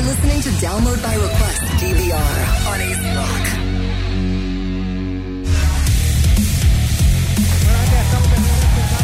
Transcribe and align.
You're 0.00 0.08
listening 0.08 0.40
to 0.40 0.48
Download 0.64 0.96
by 1.02 1.14
Request 1.14 1.60
DVR 1.76 2.36
on 2.72 2.80
AC 2.80 3.04
Rock. 3.20 3.44
Bueno, 7.64 7.80
ya 7.92 8.00
estamos 8.02 8.30
de 8.30 8.36
regreso, 8.36 8.96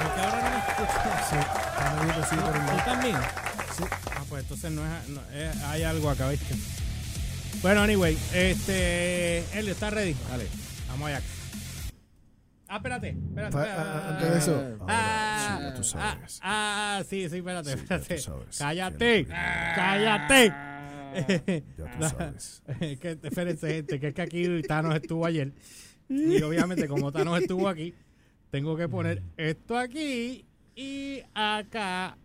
Porque 0.00 0.20
ahora 0.22 0.40
no 0.40 0.48
me 0.48 0.56
escuchas. 0.56 1.28
Sí, 1.28 1.36
está 1.36 1.94
moviendo 1.94 2.22
así 2.22 2.36
por 2.36 2.44
un 2.56 2.60
¿Tú 2.60 2.66
lado. 2.72 2.84
también? 2.86 3.16
Sí. 3.76 3.84
Ah, 4.16 4.22
pues 4.30 4.42
entonces 4.44 4.70
no 4.72 4.82
es, 4.86 5.08
no, 5.10 5.20
es- 5.34 5.62
hay 5.64 5.82
algo 5.82 6.08
acá, 6.08 6.28
¿viste? 6.30 6.54
Bueno, 7.60 7.82
anyway, 7.82 8.16
este. 8.32 9.40
Elio, 9.58 9.72
¿estás 9.72 9.92
ready? 9.92 10.16
Dale, 10.30 10.46
vamos 10.88 11.08
allá. 11.08 11.20
Ah, 12.68 12.76
espérate, 12.76 13.10
espérate. 13.10 13.52
Pa- 13.52 13.62
espérate. 13.66 13.88
a- 13.90 14.08
antes 14.08 14.30
de 14.32 14.38
eso. 14.38 14.62
Ah, 14.88 15.35
Ya 15.60 15.74
tú 15.74 15.82
sabes. 15.82 16.40
Ah, 16.42 16.98
ah, 16.98 17.04
sí, 17.04 17.28
sí, 17.28 17.36
espérate, 17.38 17.70
Sí, 17.70 17.78
espérate. 17.78 18.22
Cállate, 18.58 19.26
cállate. 19.26 20.52
Ya 21.76 21.90
tú 21.98 22.08
sabes. 22.08 22.62
Que, 23.00 23.18
espérense, 23.22 23.74
gente, 23.74 24.00
que 24.00 24.08
es 24.08 24.14
que 24.14 24.22
aquí 24.22 24.62
Thanos 24.62 24.94
estuvo 24.94 25.24
ayer. 25.26 25.52
Y 26.08 26.40
obviamente, 26.42 26.86
como 26.88 27.10
Thanos 27.12 27.40
estuvo 27.40 27.68
aquí, 27.68 27.94
tengo 28.50 28.76
que 28.76 28.88
poner 28.88 29.22
esto 29.36 29.76
aquí 29.76 30.46
y 30.74 31.22
acá, 31.34 32.18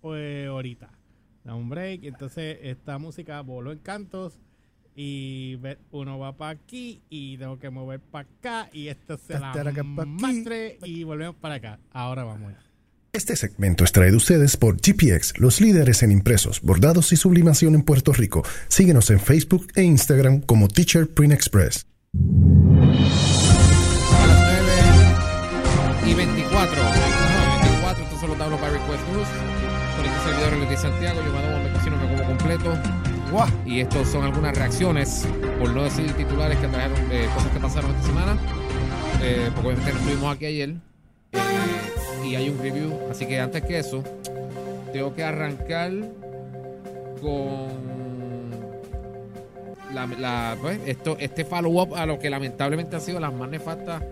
pues 0.00 0.48
ahorita. 0.48 0.90
Da 1.44 1.54
un 1.54 1.68
break. 1.68 2.04
Entonces, 2.04 2.58
esta 2.62 2.98
música 2.98 3.40
voló 3.42 3.72
en 3.72 3.78
cantos. 3.78 4.38
Y 4.96 5.58
uno 5.92 6.18
va 6.18 6.36
para 6.36 6.50
aquí 6.50 7.00
y 7.08 7.38
tengo 7.38 7.58
que 7.58 7.70
mover 7.70 8.00
para 8.00 8.28
acá. 8.28 8.68
Y 8.72 8.88
esto 8.88 9.16
se 9.16 9.38
la 9.38 9.52
pa' 9.52 9.70
aquí. 9.70 9.80
mastre 9.82 10.78
y 10.84 11.04
volvemos 11.04 11.36
para 11.36 11.54
acá. 11.54 11.78
Ahora 11.92 12.24
vamos. 12.24 12.69
Este 13.12 13.34
segmento 13.34 13.82
es 13.82 13.90
traído 13.90 14.14
a 14.14 14.18
ustedes 14.18 14.56
por 14.56 14.76
GPX, 14.76 15.36
los 15.38 15.60
líderes 15.60 16.04
en 16.04 16.12
impresos, 16.12 16.60
bordados 16.60 17.12
y 17.12 17.16
sublimación 17.16 17.74
en 17.74 17.82
Puerto 17.82 18.12
Rico. 18.12 18.44
Síguenos 18.68 19.10
en 19.10 19.18
Facebook 19.18 19.66
e 19.74 19.82
Instagram 19.82 20.42
como 20.42 20.68
Teacher 20.68 21.08
Print 21.08 21.32
Express. 21.32 21.86
A 24.14 24.26
las 24.28 24.38
9 26.04 26.12
y 26.12 26.14
24. 26.14 26.76
9 26.76 26.98
y 27.56 27.66
24, 27.66 28.04
estos 28.04 28.20
son 28.20 28.28
los 28.30 28.38
Download 28.38 28.60
by 28.60 28.70
Request 28.70 29.08
News. 29.08 29.28
Con 29.96 30.06
este 30.06 30.20
servidor 30.30 30.56
Luis 30.58 30.70
de 30.70 30.76
Santiago, 30.76 31.20
yo 31.26 31.32
me 31.32 31.68
me 31.68 31.72
cocino, 31.72 31.98
como 31.98 32.24
completo. 32.24 32.78
¡Guau! 33.32 33.48
Y 33.66 33.80
estos 33.80 34.06
son 34.06 34.22
algunas 34.22 34.56
reacciones, 34.56 35.26
por 35.58 35.70
no 35.70 35.82
decir 35.82 36.12
titulares 36.12 36.58
que 36.58 36.68
trajeron 36.68 36.96
eh, 37.10 37.28
cosas 37.34 37.50
que 37.50 37.58
pasaron 37.58 37.90
esta 37.90 38.06
semana. 38.06 38.38
Eh, 39.20 39.50
porque 39.52 39.66
obviamente 39.66 39.94
no 39.94 39.98
estuvimos 39.98 40.36
aquí 40.36 40.46
ayer. 40.46 40.76
Eh, 41.32 41.89
y 42.24 42.34
hay 42.36 42.48
un 42.48 42.58
review. 42.58 42.92
Así 43.10 43.26
que 43.26 43.38
antes 43.40 43.62
que 43.64 43.78
eso, 43.78 44.02
tengo 44.92 45.14
que 45.14 45.22
arrancar 45.24 45.90
con 47.20 47.70
la, 49.94 50.06
la- 50.06 50.56
pues, 50.60 50.78
esto, 50.86 51.16
este 51.18 51.44
follow-up 51.44 51.94
a 51.94 52.06
lo 52.06 52.18
que 52.18 52.30
lamentablemente 52.30 52.96
han 52.96 53.02
sido 53.02 53.20
las 53.20 53.32
más 53.32 53.48
nefastas 53.50 54.02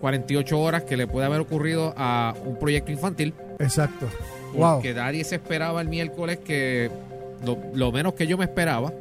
48 0.00 0.60
horas 0.60 0.82
que 0.84 0.96
le 0.96 1.06
puede 1.06 1.26
haber 1.26 1.40
ocurrido 1.40 1.94
a 1.96 2.34
un 2.44 2.58
proyecto 2.58 2.90
infantil. 2.90 3.34
Exacto. 3.58 4.08
¡Wow! 4.54 4.74
Porque 4.74 4.92
nadie 4.94 5.24
se 5.24 5.36
esperaba 5.36 5.80
el 5.80 5.88
miércoles 5.88 6.38
que 6.44 6.90
lo, 7.46 7.56
lo 7.74 7.92
menos 7.92 8.14
que 8.14 8.26
yo 8.26 8.36
me 8.36 8.44
esperaba. 8.44 8.92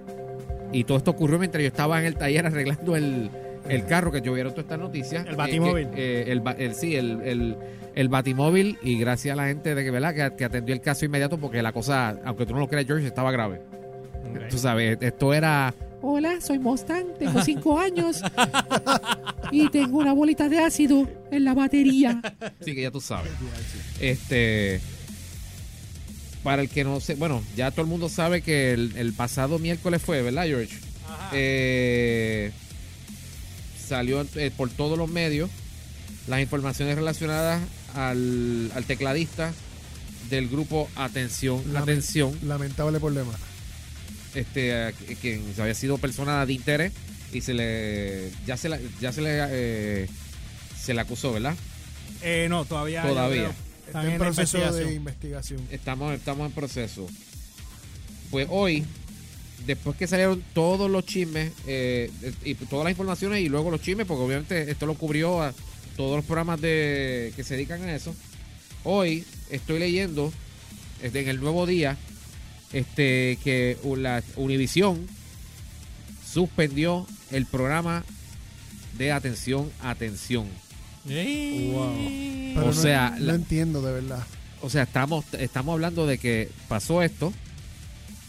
Y 0.72 0.84
todo 0.86 0.98
esto 0.98 1.12
ocurrió 1.12 1.38
mientras 1.40 1.62
yo 1.62 1.68
estaba 1.68 2.00
en 2.00 2.06
el 2.06 2.16
taller 2.16 2.46
arreglando 2.46 2.96
el, 2.96 3.30
el 3.76 3.86
carro, 3.86 4.12
que 4.12 4.22
yo 4.22 4.34
vieron 4.34 4.54
todas 4.54 4.66
estas 4.66 4.80
noticias. 4.80 5.26
El 5.26 5.36
batimóvil. 5.36 5.88
Eh, 5.88 5.92
que, 5.94 6.32
eh, 6.32 6.66
el, 6.66 6.76
sí, 6.76 6.96
el, 6.96 7.22
el, 7.22 7.58
el 7.96 8.10
batimóvil. 8.10 8.78
Y 8.82 8.98
gracias 8.98 9.34
a 9.34 9.36
la 9.36 9.48
gente 9.48 9.76
de 9.76 9.84
que, 9.84 9.92
¿verdad? 9.92 10.14
Que, 10.14 10.36
que 10.36 10.46
atendió 10.46 10.74
el 10.76 10.82
caso 10.82 11.06
inmediato 11.06 11.38
porque 11.38 11.62
la 11.62 11.72
cosa, 11.72 12.18
aunque 12.26 12.46
tú 12.46 12.54
no 12.54 12.60
lo 12.60 12.68
creas, 12.68 12.86
George, 12.86 13.08
estaba 13.08 13.32
grave. 13.32 13.62
Tú 14.50 14.58
sabes, 14.58 14.98
esto 15.02 15.34
era... 15.34 15.74
Hola, 16.04 16.42
soy 16.42 16.58
Mustang, 16.58 17.14
tengo 17.20 17.42
cinco 17.46 17.80
años 17.80 18.22
y 19.52 19.70
tengo 19.70 20.00
una 20.00 20.14
bolita 20.14 20.50
de 20.50 20.58
ácido 20.58 21.08
en 21.30 21.46
la 21.46 21.54
batería. 21.54 22.22
Así 22.60 22.74
que 22.74 22.82
ya 22.82 22.92
tú 22.92 23.02
sabes. 23.02 23.32
Este... 24.00 24.82
Para 26.44 26.64
el 26.64 26.70
que 26.70 26.84
no 26.84 27.00
sé, 27.00 27.14
bueno, 27.14 27.44
ya 27.56 27.70
todo 27.70 27.82
el 27.82 27.88
mundo 27.88 28.10
sabe 28.10 28.42
que 28.42 28.72
el, 28.72 28.94
el 28.98 29.14
pasado 29.14 29.60
miércoles 29.60 30.02
fue, 30.02 30.24
¿verdad, 30.24 30.46
George? 30.46 30.76
Eh, 31.34 32.31
salió 33.96 34.26
eh, 34.36 34.52
por 34.56 34.70
todos 34.70 34.98
los 34.98 35.10
medios 35.10 35.50
las 36.28 36.40
informaciones 36.42 36.96
relacionadas 36.96 37.62
al, 37.94 38.72
al 38.76 38.86
tecladista 38.86 39.54
del 40.30 40.48
grupo 40.48 40.90
Atención, 40.96 41.62
Lame- 41.74 41.80
Atención, 41.84 42.38
Lamentable 42.44 43.00
problema. 43.00 43.34
este, 44.34 44.74
a- 44.74 44.92
quien 45.20 45.44
había 45.60 45.74
sido 45.74 45.98
persona 45.98 46.46
de 46.46 46.54
interés 46.54 46.94
y 47.34 47.42
se 47.42 47.54
le, 47.54 48.32
ya 48.46 48.56
se, 48.56 48.70
la- 48.70 48.80
ya 49.02 49.12
se 49.12 49.22
le, 49.22 49.30
eh, 49.50 50.08
se 50.82 50.94
le 50.94 51.02
acusó, 51.02 51.34
¿verdad? 51.34 51.56
Eh, 52.22 52.48
no, 52.50 52.64
todavía. 52.66 53.02
Todavía. 53.04 53.52
Está 53.88 54.04
en 54.06 54.12
en 54.12 54.18
proceso 54.20 54.58
de 54.58 54.64
investigación. 54.64 54.94
investigación. 54.96 55.62
Estamos, 55.72 56.14
estamos 56.14 56.46
en 56.48 56.52
proceso. 56.54 57.08
Pues 58.30 58.48
hoy, 58.50 58.86
después 59.66 59.96
que 59.98 60.08
salieron 60.08 60.44
todos 60.54 60.90
los 60.90 61.06
chismes 61.06 61.52
eh, 61.68 62.10
y 62.44 62.56
todas 62.56 62.84
las 62.86 62.92
informaciones 62.92 63.42
y 63.42 63.50
luego 63.50 63.72
los 63.72 63.82
chismes, 63.82 64.06
porque 64.08 64.24
obviamente 64.24 64.70
esto 64.72 64.86
lo 64.86 64.96
cubrió 64.96 65.42
a 65.42 65.54
todos 65.98 66.16
los 66.16 66.26
programas 66.26 66.60
de 66.62 67.34
que 67.36 67.44
se 67.44 67.56
dedican 67.56 67.82
a 67.84 67.96
eso. 67.96 68.16
Hoy 68.84 69.24
estoy 69.50 69.80
leyendo 69.80 70.32
este, 71.04 71.22
en 71.22 71.28
el 71.30 71.40
nuevo 71.40 71.66
día 71.66 71.98
este 72.74 73.38
que 73.44 73.78
la 73.98 74.24
Univisión 74.38 75.06
suspendió 76.32 77.06
el 77.32 77.46
programa 77.46 78.04
de 78.98 79.12
atención, 79.12 79.70
atención. 79.82 80.48
Pero 81.06 82.62
O 82.62 82.66
no, 82.66 82.74
sea, 82.74 83.16
no 83.18 83.26
la- 83.26 83.36
entiendo 83.36 83.82
de 83.82 83.92
verdad. 83.94 84.26
O 84.62 84.70
sea, 84.70 84.84
estamos, 84.84 85.26
estamos 85.40 85.74
hablando 85.74 86.06
de 86.06 86.18
que 86.18 86.50
pasó 86.68 87.02
esto 87.02 87.34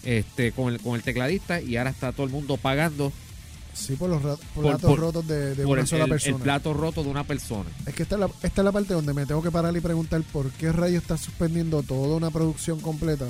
este, 0.04 0.52
con, 0.52 0.72
el, 0.72 0.80
con 0.80 0.94
el 0.96 1.02
tecladista 1.02 1.60
y 1.60 1.76
ahora 1.76 1.90
está 1.90 2.12
todo 2.12 2.26
el 2.26 2.32
mundo 2.32 2.56
pagando 2.56 3.12
Sí, 3.74 3.96
por 3.96 4.10
los 4.10 4.20
ra- 4.22 4.36
por 4.36 4.46
Por- 4.54 4.62
platos 4.64 4.90
por- 4.90 4.98
rotos 5.00 5.26
de, 5.26 5.54
de 5.54 5.62
por 5.64 5.72
una 5.72 5.80
el, 5.80 5.86
sola 5.86 6.04
el- 6.04 6.10
el 6.10 6.18
persona. 6.20 6.44
plato 6.44 6.74
roto 6.74 7.02
de 7.02 7.08
una 7.08 7.24
persona. 7.24 7.70
Es 7.86 7.94
que 7.94 8.02
esta 8.02 8.16
es, 8.16 8.20
la, 8.20 8.26
esta 8.42 8.60
es 8.60 8.64
la 8.66 8.70
parte 8.70 8.92
donde 8.92 9.14
me 9.14 9.24
tengo 9.24 9.42
que 9.42 9.50
parar 9.50 9.74
y 9.74 9.80
preguntar 9.80 10.20
por 10.30 10.50
qué 10.50 10.70
rayos 10.72 11.00
está 11.00 11.16
suspendiendo 11.16 11.82
toda 11.82 12.14
una 12.18 12.30
producción 12.30 12.80
completa. 12.80 13.24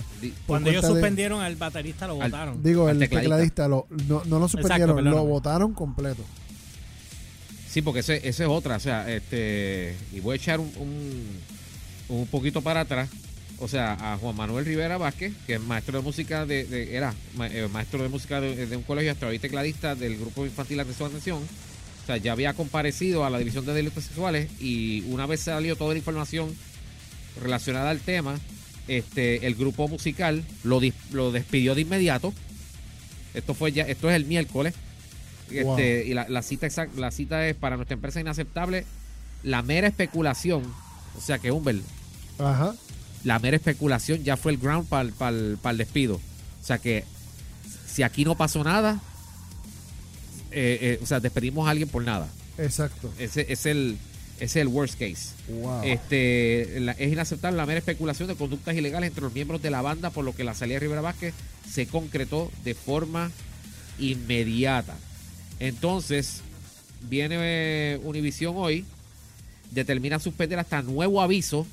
Cuando 0.48 0.70
ellos 0.70 0.82
de- 0.82 0.88
suspendieron 0.88 1.40
al 1.42 1.54
baterista, 1.54 2.08
lo 2.08 2.16
votaron. 2.16 2.60
Digo, 2.60 2.88
Al 2.88 2.94
el 2.94 2.98
tecladista. 3.08 3.36
tecladista, 3.36 3.68
lo, 3.68 3.86
no, 4.08 4.24
no 4.24 4.40
lo 4.40 4.48
suspendieron, 4.48 5.04
lo 5.04 5.24
votaron 5.24 5.74
completo. 5.74 6.24
Sí, 7.68 7.80
porque 7.80 8.00
ese, 8.00 8.16
ese 8.28 8.42
es 8.42 8.48
otra. 8.50 8.76
O 8.76 8.80
sea, 8.80 9.08
este. 9.12 9.96
Y 10.12 10.18
voy 10.18 10.32
a 10.32 10.36
echar 10.36 10.58
un, 10.58 10.72
un, 10.76 12.16
un 12.18 12.26
poquito 12.26 12.60
para 12.62 12.80
atrás. 12.80 13.08
O 13.62 13.68
sea, 13.68 13.92
a 14.12 14.16
Juan 14.18 14.34
Manuel 14.34 14.64
Rivera 14.64 14.98
Vázquez, 14.98 15.32
que 15.46 15.54
es 15.54 15.60
maestro 15.60 15.98
de 15.98 16.04
música 16.04 16.44
de. 16.46 16.64
de- 16.64 16.96
era 16.96 17.14
ma- 17.36 17.46
eh, 17.46 17.68
maestro 17.72 18.02
de 18.02 18.08
música 18.08 18.40
de, 18.40 18.66
de 18.66 18.76
un 18.76 18.82
colegio 18.82 19.12
hasta 19.12 19.28
hoy 19.28 19.38
tecladista 19.38 19.94
del 19.94 20.16
grupo 20.18 20.44
infantil 20.44 20.80
Atención 20.80 21.08
Atención. 21.08 21.38
O 21.38 22.06
sea, 22.06 22.16
ya 22.16 22.32
había 22.32 22.54
comparecido 22.54 23.24
a 23.24 23.30
la 23.30 23.38
división 23.38 23.64
de 23.64 23.72
delitos 23.74 24.02
sexuales 24.04 24.50
y 24.60 25.02
una 25.02 25.26
vez 25.26 25.40
salió 25.42 25.76
toda 25.76 25.92
la 25.92 25.98
información 25.98 26.52
relacionada 27.40 27.90
al 27.90 28.00
tema, 28.00 28.38
este, 28.88 29.46
el 29.46 29.54
grupo 29.54 29.86
musical 29.86 30.42
lo, 30.64 30.80
dis- 30.80 30.94
lo 31.12 31.30
despidió 31.30 31.76
de 31.76 31.82
inmediato. 31.82 32.34
Esto 33.34 33.54
fue 33.54 33.70
ya, 33.70 33.84
esto 33.84 34.10
es 34.10 34.16
el 34.16 34.24
miércoles. 34.24 34.74
Wow. 35.62 35.78
Este, 35.78 36.04
y 36.06 36.14
la, 36.14 36.28
la 36.28 36.42
cita 36.42 36.66
exact- 36.66 36.96
la 36.96 37.12
cita 37.12 37.46
es 37.48 37.54
para 37.54 37.76
nuestra 37.76 37.94
empresa 37.94 38.20
inaceptable 38.20 38.84
la 39.44 39.62
mera 39.62 39.86
especulación. 39.86 40.64
O 41.16 41.20
sea 41.20 41.38
que 41.38 41.52
Humber, 41.52 41.76
Ajá. 42.40 42.74
La 43.24 43.38
mera 43.38 43.56
especulación 43.56 44.22
ya 44.24 44.36
fue 44.36 44.52
el 44.52 44.58
ground 44.58 44.88
para 44.88 45.30
el 45.72 45.78
despido. 45.78 46.16
O 46.16 46.64
sea 46.64 46.78
que 46.78 47.04
si 47.86 48.02
aquí 48.02 48.24
no 48.24 48.36
pasó 48.36 48.62
nada, 48.64 49.00
eh, 50.50 50.78
eh, 50.80 50.98
o 51.02 51.06
sea, 51.06 51.20
despedimos 51.20 51.66
a 51.66 51.70
alguien 51.70 51.88
por 51.88 52.04
nada. 52.04 52.28
Exacto. 52.58 53.12
Ese 53.18 53.46
es 53.52 53.66
el, 53.66 53.96
ese 54.36 54.44
es 54.44 54.56
el 54.56 54.68
worst 54.68 54.94
case. 54.98 55.30
Wow. 55.48 55.82
Este, 55.84 56.78
la- 56.80 56.92
es 56.92 57.12
inaceptable 57.12 57.56
la 57.56 57.66
mera 57.66 57.78
especulación 57.78 58.28
de 58.28 58.34
conductas 58.34 58.76
ilegales 58.76 59.08
entre 59.08 59.22
los 59.22 59.32
miembros 59.32 59.62
de 59.62 59.70
la 59.70 59.82
banda, 59.82 60.10
por 60.10 60.24
lo 60.24 60.34
que 60.34 60.44
la 60.44 60.54
salida 60.54 60.76
de 60.76 60.80
Rivera 60.80 61.00
Vázquez 61.00 61.34
se 61.70 61.86
concretó 61.86 62.50
de 62.64 62.74
forma 62.74 63.30
inmediata. 63.98 64.94
Entonces, 65.60 66.40
viene 67.08 67.36
eh, 67.40 68.00
Univisión 68.04 68.54
hoy, 68.56 68.84
determina 69.70 70.18
suspender 70.18 70.58
hasta 70.58 70.82
nuevo 70.82 71.22
aviso 71.22 71.66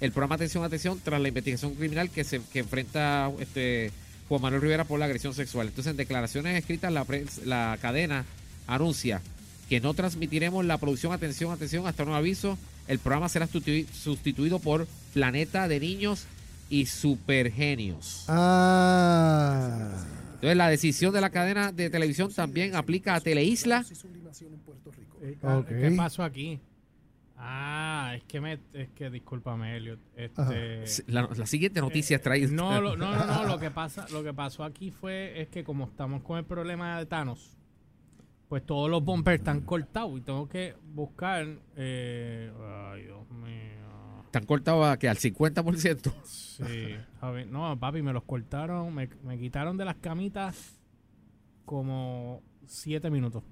el 0.00 0.12
programa 0.12 0.34
Atención 0.36 0.64
Atención 0.64 1.00
tras 1.02 1.20
la 1.20 1.28
investigación 1.28 1.74
criminal 1.74 2.10
que 2.10 2.24
se 2.24 2.40
que 2.52 2.58
enfrenta 2.60 3.30
este 3.40 3.92
Juan 4.28 4.42
Manuel 4.42 4.62
Rivera 4.62 4.84
por 4.84 4.98
la 4.98 5.04
agresión 5.06 5.34
sexual. 5.34 5.68
Entonces, 5.68 5.92
en 5.92 5.96
declaraciones 5.96 6.58
escritas, 6.58 6.92
la, 6.92 7.04
prensa- 7.04 7.40
la 7.44 7.78
cadena 7.80 8.24
anuncia 8.66 9.22
que 9.68 9.80
no 9.80 9.94
transmitiremos 9.94 10.64
la 10.64 10.78
producción 10.78 11.12
Atención 11.12 11.50
Atención 11.52 11.86
hasta 11.86 12.04
nuevo 12.04 12.18
aviso. 12.18 12.58
El 12.88 12.98
programa 12.98 13.28
será 13.28 13.48
sustitu- 13.48 13.86
sustituido 13.88 14.58
por 14.60 14.86
Planeta 15.14 15.66
de 15.68 15.80
Niños 15.80 16.24
y 16.70 16.86
supergenios. 16.86 18.24
Ah. 18.28 20.04
Entonces 20.34 20.56
la 20.56 20.68
decisión 20.68 21.12
de 21.14 21.20
la 21.20 21.30
cadena 21.30 21.72
de 21.72 21.88
televisión 21.90 22.32
también 22.32 22.76
aplica 22.76 23.14
a 23.14 23.20
Teleisla. 23.20 23.84
¿Qué 25.68 25.90
pasó 25.96 26.22
aquí? 26.22 26.60
Ah, 27.38 28.12
es 28.16 28.24
que 28.24 28.40
me, 28.40 28.58
es 28.72 28.88
que 28.94 29.10
discúlpame, 29.10 29.76
Elliot. 29.76 30.00
Este, 30.16 30.84
La, 31.12 31.28
la 31.36 31.46
siguiente 31.46 31.80
noticia 31.80 32.20
trae. 32.20 32.46
no, 32.48 32.80
lo- 32.80 32.96
no, 32.96 33.14
no, 33.14 33.26
no, 33.26 33.44
lo 33.46 33.58
que 33.58 33.70
pasa, 33.70 34.06
lo 34.10 34.24
que 34.24 34.32
pasó 34.32 34.64
aquí 34.64 34.90
fue 34.90 35.40
es 35.42 35.48
que 35.48 35.62
como 35.62 35.84
estamos 35.84 36.22
con 36.22 36.38
el 36.38 36.44
problema 36.44 36.98
de 36.98 37.04
Thanos, 37.06 37.58
pues 38.48 38.64
todos 38.64 38.88
los 38.88 39.04
bumpers 39.04 39.38
están 39.40 39.60
cortados 39.60 40.16
y 40.18 40.22
tengo 40.22 40.48
que 40.48 40.76
buscar. 40.94 41.46
Eh, 41.76 42.50
ay, 42.92 43.02
Dios 43.02 43.28
mío. 43.30 44.22
Están 44.24 44.46
cortados 44.46 44.86
a 44.86 44.98
que 44.98 45.08
al 45.08 45.16
50%. 45.18 46.12
Sí, 46.24 46.96
a 47.20 47.30
ver, 47.30 47.46
no, 47.48 47.78
papi, 47.78 48.00
me 48.02 48.12
los 48.12 48.22
cortaron, 48.24 48.94
me, 48.94 49.08
me 49.24 49.38
quitaron 49.38 49.76
de 49.76 49.84
las 49.84 49.96
camitas 49.96 50.80
como 51.64 52.42
siete 52.66 53.10
minutos 53.10 53.42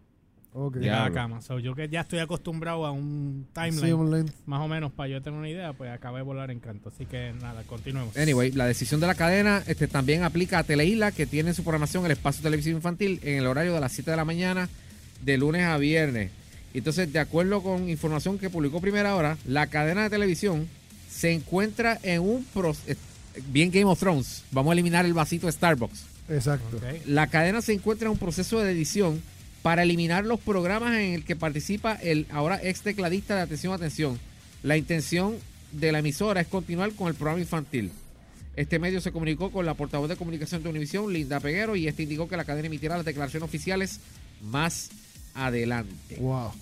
Ok. 0.57 0.77
de 0.77 0.87
Ya. 0.87 0.93
cada 0.93 1.03
Diablo. 1.11 1.15
cama. 1.15 1.43
So, 1.43 1.59
yo 1.59 1.75
que 1.75 1.89
ya 1.89 2.01
estoy 2.03 2.21
acostumbrado 2.21 2.87
a 2.87 2.93
un 2.93 3.47
timeline 3.53 4.27
Sí, 4.29 4.33
más 4.47 4.61
o 4.61 4.69
menos 4.69 4.93
para 4.93 5.09
yo 5.09 5.21
tener 5.21 5.39
una 5.39 5.49
idea, 5.51 5.73
pues 5.73 5.91
acabé 5.91 6.19
de 6.19 6.23
volar 6.23 6.51
en 6.51 6.61
canto. 6.61 6.89
Así 6.89 7.05
que 7.07 7.33
nada, 7.43 7.63
continuemos. 7.65 8.17
Anyway, 8.17 8.53
la 8.53 8.67
decisión 8.67 9.01
de 9.01 9.07
la 9.09 9.15
cadena 9.15 9.63
este, 9.67 9.89
también 9.89 10.23
aplica 10.23 10.59
a 10.61 10.65
Teleisla, 10.65 11.13
que 11.13 11.27
tiene 11.27 11.51
en 11.51 11.55
su 11.55 11.63
programación 11.65 12.05
el 12.07 12.13
espacio 12.13 12.43
televisivo 12.43 12.77
infantil 12.77 13.21
en 13.23 13.39
el 13.39 13.47
horario 13.47 13.75
de 13.75 13.81
las 13.81 13.93
7 13.93 14.11
de 14.13 14.17
la 14.17 14.25
mañana, 14.25 14.69
de 15.23 15.37
lunes 15.37 15.65
a 15.65 15.77
viernes. 15.77 16.31
Entonces, 16.73 17.13
de 17.13 17.19
acuerdo 17.19 17.63
con 17.63 17.89
información 17.89 18.39
que 18.39 18.51
publicó 18.51 18.81
Primera 18.81 19.15
Hora, 19.15 19.37
la 19.47 19.67
cadena 19.69 20.05
de 20.05 20.11
televisión 20.11 20.69
se 21.11 21.33
encuentra 21.33 21.99
en 22.03 22.21
un... 22.21 22.45
pro- 22.53 22.75
eh, 22.87 22.97
bien 23.49 23.71
Game 23.71 23.85
of 23.87 23.99
Thrones. 23.99 24.43
Vamos 24.51 24.71
a 24.71 24.75
eliminar 24.75 25.05
el 25.05 25.15
vasito 25.15 25.47
de 25.47 25.53
Starbucks. 25.53 26.05
Exacto. 26.29 26.81
La 27.07 27.27
cadena 27.29 27.61
se 27.63 27.73
encuentra 27.73 28.07
en 28.07 28.13
un 28.13 28.19
proceso 28.19 28.61
de 28.61 28.73
edición 28.73 29.21
para 29.65 29.83
eliminar 29.83 30.27
los 30.27 30.41
programas 30.41 30.93
en 30.93 31.15
el 31.15 31.25
que 31.25 31.37
participa 31.37 31.95
el 31.95 32.27
ahora 32.31 32.61
ex 32.63 32.83
tecladista 32.83 33.35
de 33.35 33.41
Atención 33.41 33.73
Atención. 33.73 34.21
La 34.63 34.77
intención 34.77 35.37
de 35.73 35.91
la 35.91 36.01
emisora 36.01 36.43
es 36.43 36.49
continuar 36.49 36.93
con 36.93 37.09
el 37.09 37.15
programa 37.15 37.41
infantil. 37.41 37.91
Este 38.57 38.79
medio 38.79 39.01
se 39.01 39.11
comunicó 39.11 39.51
con 39.51 39.65
la 39.65 39.73
portavoz 39.73 40.11
de 40.11 40.17
comunicación 40.17 40.63
de 40.63 40.69
Univisión, 40.69 41.11
Linda 41.11 41.41
Peguero, 41.41 41.77
y 41.77 41.89
este 41.89 42.03
indicó 42.03 42.29
que 42.29 42.37
la 42.37 42.45
cadena 42.45 42.67
emitirá 42.67 42.97
las 42.99 43.07
declaraciones 43.07 43.49
oficiales 43.49 44.01
más 44.43 44.91
adelante. 45.33 46.17
Wow. 46.19 46.53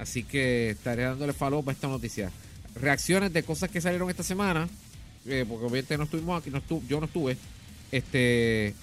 Así 0.00 0.24
que 0.24 0.70
estaré 0.70 1.04
dándole 1.04 1.32
follow 1.32 1.62
a 1.64 1.70
esta 1.70 1.86
noticia. 1.86 2.32
Reacciones 2.74 3.32
de 3.32 3.44
cosas 3.44 3.70
que 3.70 3.80
salieron 3.80 4.10
esta 4.10 4.24
semana, 4.24 4.68
eh, 5.26 5.44
porque 5.48 5.64
obviamente 5.66 5.96
no 5.96 6.04
estuvimos 6.04 6.40
aquí, 6.40 6.50
no 6.50 6.60
estu- 6.60 6.82
yo 6.88 6.98
no 6.98 7.06
estuve. 7.06 7.36
Este 7.92 8.74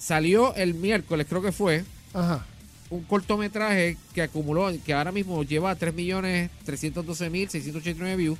salió 0.00 0.52
el 0.56 0.74
miércoles, 0.74 1.26
creo 1.28 1.40
que 1.40 1.52
fue, 1.52 1.84
Ajá. 2.14 2.46
un 2.90 3.02
cortometraje 3.02 3.96
que 4.14 4.22
acumuló, 4.22 4.70
que 4.84 4.94
ahora 4.94 5.12
mismo 5.12 5.42
lleva 5.42 5.76
3.312.689 5.76 8.16
views, 8.16 8.38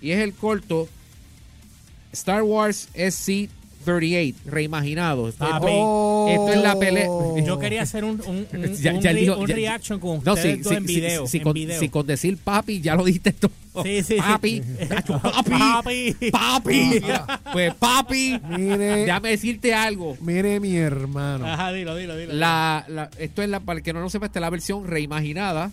y 0.00 0.10
es 0.10 0.20
el 0.20 0.34
corto 0.34 0.88
Star 2.12 2.42
Wars 2.42 2.88
SC-38, 3.86 4.34
reimaginado. 4.46 5.28
Esto, 5.28 5.46
es 6.52 6.62
la 6.62 6.78
pelea. 6.78 7.06
Yo 7.44 7.58
quería 7.58 7.82
hacer 7.82 8.04
un, 8.04 8.20
un, 8.26 8.46
un, 8.52 8.74
Ya- 8.76 8.92
un 8.94 9.00
ya 9.00 9.12
re- 9.12 9.20
dijo- 9.20 9.36
un 9.36 9.46
ya- 9.46 9.54
reaction 9.54 10.00
con 10.00 10.20
No, 10.24 10.34
ustedes 10.34 10.56
sí, 10.58 10.62
dos 10.62 10.70
sí, 10.72 10.76
en 10.76 10.86
sí, 10.88 10.94
video. 10.96 11.26
sí, 11.26 11.36
en 11.38 11.42
con, 11.44 11.52
video. 11.54 11.80
sí, 11.80 11.88
con 11.88 12.06
decir 12.06 12.36
papi, 12.38 12.80
ya 12.80 12.94
lo 12.94 13.04
dijiste 13.04 13.32
todo. 13.32 13.50
Sí, 13.82 14.02
sí, 14.02 14.14
sí. 14.14 14.20
papi, 14.20 14.62
tacho, 14.88 15.20
papi, 15.22 16.14
Papi. 16.20 16.30
papi. 16.30 17.00
Pues 17.52 17.74
papi, 17.74 18.40
Mire, 18.48 19.04
déjame 19.04 19.28
decirte 19.30 19.74
algo. 19.74 20.16
mire 20.20 20.60
mi 20.60 20.76
hermano. 20.76 21.46
Ajá, 21.46 21.72
dilo, 21.72 21.94
dilo, 21.94 22.16
dilo. 22.16 22.32
La, 22.32 22.84
la- 22.88 23.10
esto 23.18 23.42
es 23.42 23.48
la, 23.50 23.60
para 23.60 23.78
el 23.78 23.82
que 23.82 23.92
no 23.92 24.00
lo 24.00 24.08
sepa, 24.08 24.26
esta 24.26 24.38
es 24.38 24.42
la 24.42 24.50
versión 24.50 24.86
reimaginada 24.86 25.70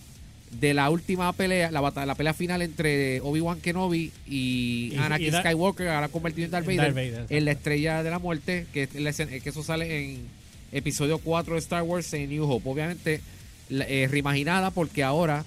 de 0.60 0.74
la 0.74 0.88
última 0.90 1.32
pelea, 1.32 1.70
la, 1.70 1.80
bata- 1.80 2.06
la 2.06 2.14
pelea 2.14 2.34
final 2.34 2.62
entre 2.62 3.20
Obi-Wan 3.20 3.60
Kenobi 3.60 4.12
y, 4.26 4.90
Y- 4.92 4.96
Anakin 4.98 5.26
y 5.26 5.30
Skywalker, 5.40 5.88
ahora 5.88 6.08
convertido 6.08 6.44
en 6.46 6.50
Darth 6.52 6.66
Vader, 6.66 6.94
Darth 6.94 6.94
Vader, 6.94 7.26
en 7.28 7.44
la 7.44 7.50
estrella 7.52 8.02
de 8.02 8.10
la 8.10 8.18
muerte, 8.18 8.66
que, 8.72 8.84
es 8.84 8.94
la 8.94 9.10
escena- 9.10 9.38
que 9.40 9.48
eso 9.48 9.62
sale 9.62 10.14
en 10.14 10.22
episodio 10.72 11.18
4 11.18 11.54
de 11.54 11.60
Star 11.60 11.82
Wars 11.82 12.12
en 12.14 12.28
New 12.30 12.50
Hope. 12.50 12.68
Obviamente, 12.68 13.20
eh, 13.70 14.08
reimaginada 14.10 14.70
porque 14.70 15.02
ahora 15.02 15.44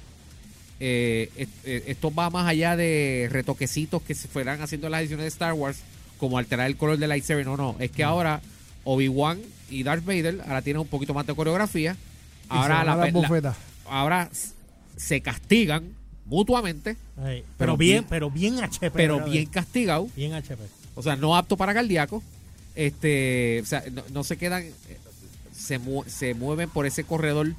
eh, 0.79 1.29
eh, 1.65 1.83
esto 1.87 2.13
va 2.13 2.29
más 2.29 2.47
allá 2.47 2.75
de 2.75 3.27
retoquecitos 3.31 4.01
que 4.03 4.13
se 4.13 4.27
fueran 4.27 4.61
haciendo 4.61 4.87
en 4.87 4.91
las 4.91 5.01
ediciones 5.01 5.23
de 5.23 5.29
Star 5.29 5.53
Wars, 5.53 5.79
como 6.17 6.37
alterar 6.37 6.67
el 6.67 6.77
color 6.77 6.97
del 6.97 7.09
lightsaber. 7.09 7.45
No, 7.45 7.57
no, 7.57 7.75
es 7.79 7.91
que 7.91 8.03
ahora 8.03 8.41
Obi-Wan 8.83 9.39
y 9.69 9.83
Darth 9.83 10.05
Vader 10.05 10.41
ahora 10.45 10.61
tienen 10.61 10.81
un 10.81 10.87
poquito 10.87 11.13
más 11.13 11.25
de 11.27 11.33
coreografía. 11.35 11.93
Y 11.93 12.47
Ahora 12.49 12.83
la, 12.85 12.95
la- 12.95 13.11
ahora 13.89 14.29
se 14.97 15.21
castigan 15.21 15.85
mutuamente, 16.25 16.97
Ay, 17.17 17.41
pero 17.41 17.45
pero 17.57 17.77
bien, 17.77 17.91
bien- 17.99 18.05
pero 18.09 18.29
bien 18.29 18.59
HP. 18.63 18.91
pero 18.91 19.23
bien 19.23 19.45
castigados. 19.45 20.13
Bien 20.15 20.33
HP. 20.33 20.61
O 20.95 21.01
sea, 21.01 21.15
no 21.15 21.37
apto 21.37 21.55
para 21.55 21.73
cardíaco. 21.73 22.21
Este, 22.75 23.61
o 23.61 23.65
sea, 23.65 23.83
no, 23.91 24.03
no 24.13 24.23
se 24.23 24.37
quedan, 24.37 24.63
eh, 24.63 24.73
se, 25.55 25.79
mu- 25.79 26.03
se 26.05 26.33
mueven 26.33 26.69
por 26.69 26.85
ese 26.85 27.03
corredor 27.03 27.53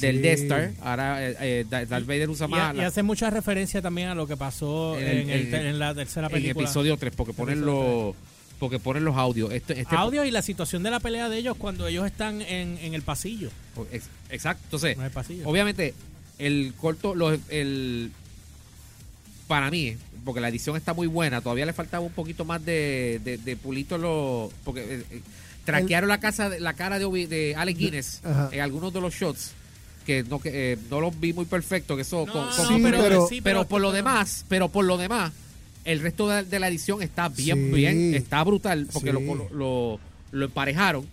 del 0.00 0.16
Sí. 0.16 0.22
Death 0.22 0.38
Star. 0.40 0.72
Ahora 0.82 1.26
eh, 1.30 1.36
eh, 1.40 1.66
Da- 1.70 1.86
Darth 1.86 2.06
Vader 2.06 2.28
usa 2.28 2.48
más 2.48 2.74
y 2.74 2.80
hace 2.80 3.02
mucha 3.02 3.30
referencia 3.30 3.80
también 3.80 4.08
a 4.08 4.14
lo 4.14 4.26
que 4.26 4.36
pasó 4.36 4.98
En 4.98 5.06
en, 5.06 5.30
el- 5.30 5.54
en- 5.54 5.66
en 5.66 5.78
la 5.78 5.94
tercera 5.94 6.26
en 6.26 6.32
película. 6.32 6.64
episodio 6.66 6.96
3, 6.96 7.12
porque 7.16 7.32
ponen 7.32 7.60
los 7.64 8.14
porque 8.58 8.78
ponen 8.78 9.04
los 9.04 9.16
audios. 9.16 9.52
Este, 9.52 9.80
este- 9.80 9.96
Audio 9.96 10.24
y 10.24 10.30
la 10.30 10.40
situación 10.42 10.82
de 10.82 10.90
la 10.90 11.00
pelea 11.00 11.28
de 11.28 11.36
ellos 11.38 11.56
cuando 11.56 11.86
ellos 11.86 12.06
están 12.06 12.40
en, 12.40 12.78
en 12.78 12.94
el 12.94 13.02
pasillo. 13.02 13.50
ex- 13.92 14.08
exacto. 14.30 14.62
Entonces, 14.64 14.96
No 14.96 15.04
en 15.04 15.12
pasillo. 15.12 15.48
obviamente, 15.48 15.92
el 16.38 16.74
corto, 16.80 17.14
los, 17.14 17.38
el 17.48 18.10
para 19.46 19.70
mí, 19.70 19.96
porque 20.24 20.40
la 20.40 20.48
edición 20.48 20.76
está 20.76 20.94
muy 20.94 21.06
buena, 21.06 21.40
todavía 21.40 21.66
le 21.66 21.72
faltaba 21.72 22.04
un 22.04 22.12
poquito 22.12 22.44
más 22.44 22.64
de, 22.64 23.20
de, 23.22 23.36
de 23.38 23.56
pulito 23.56 23.98
los 23.98 24.50
porque 24.64 24.80
eh, 24.82 25.04
eh, 25.10 25.20
traquearon 25.64 26.08
la 26.08 26.18
casa 26.18 26.48
de- 26.48 26.60
la 26.60 26.72
cara 26.74 26.98
de, 26.98 27.26
de 27.26 27.54
Alex 27.56 27.78
Guinness 27.78 28.20
en 28.52 28.60
algunos 28.60 28.92
de 28.92 29.00
los 29.02 29.14
shots 29.14 29.52
que 30.06 30.22
no 30.22 30.38
que 30.40 30.72
eh, 30.72 30.78
no 30.90 31.00
los 31.00 31.18
vi 31.20 31.32
muy 31.34 31.44
perfectos 31.44 31.96
que 31.96 32.02
eso 32.02 32.24
No, 32.26 32.32
con- 32.32 32.46
no, 32.46 32.56
con- 32.56 32.66
Sí, 32.68 32.80
pero, 32.82 32.98
pero- 33.02 33.26
sí, 33.28 33.40
pero 33.42 33.66
por 33.68 33.80
lo 33.82 33.92
demás 33.92 34.44
pero 34.48 34.68
por 34.70 34.84
lo 34.86 34.96
demás 34.96 35.32
el 35.84 36.00
resto 36.00 36.26
de, 36.28 36.44
de 36.44 36.58
la 36.58 36.68
edición 36.68 37.02
está 37.02 37.28
bien 37.28 37.66
Sí. 37.68 37.74
bien 37.74 38.14
está 38.14 38.42
brutal 38.44 38.86
porque 38.92 39.12
Sí. 39.12 39.14
lo, 39.26 39.48
lo, 39.50 40.00
lo 40.32 40.44
emparejaron 40.46 41.06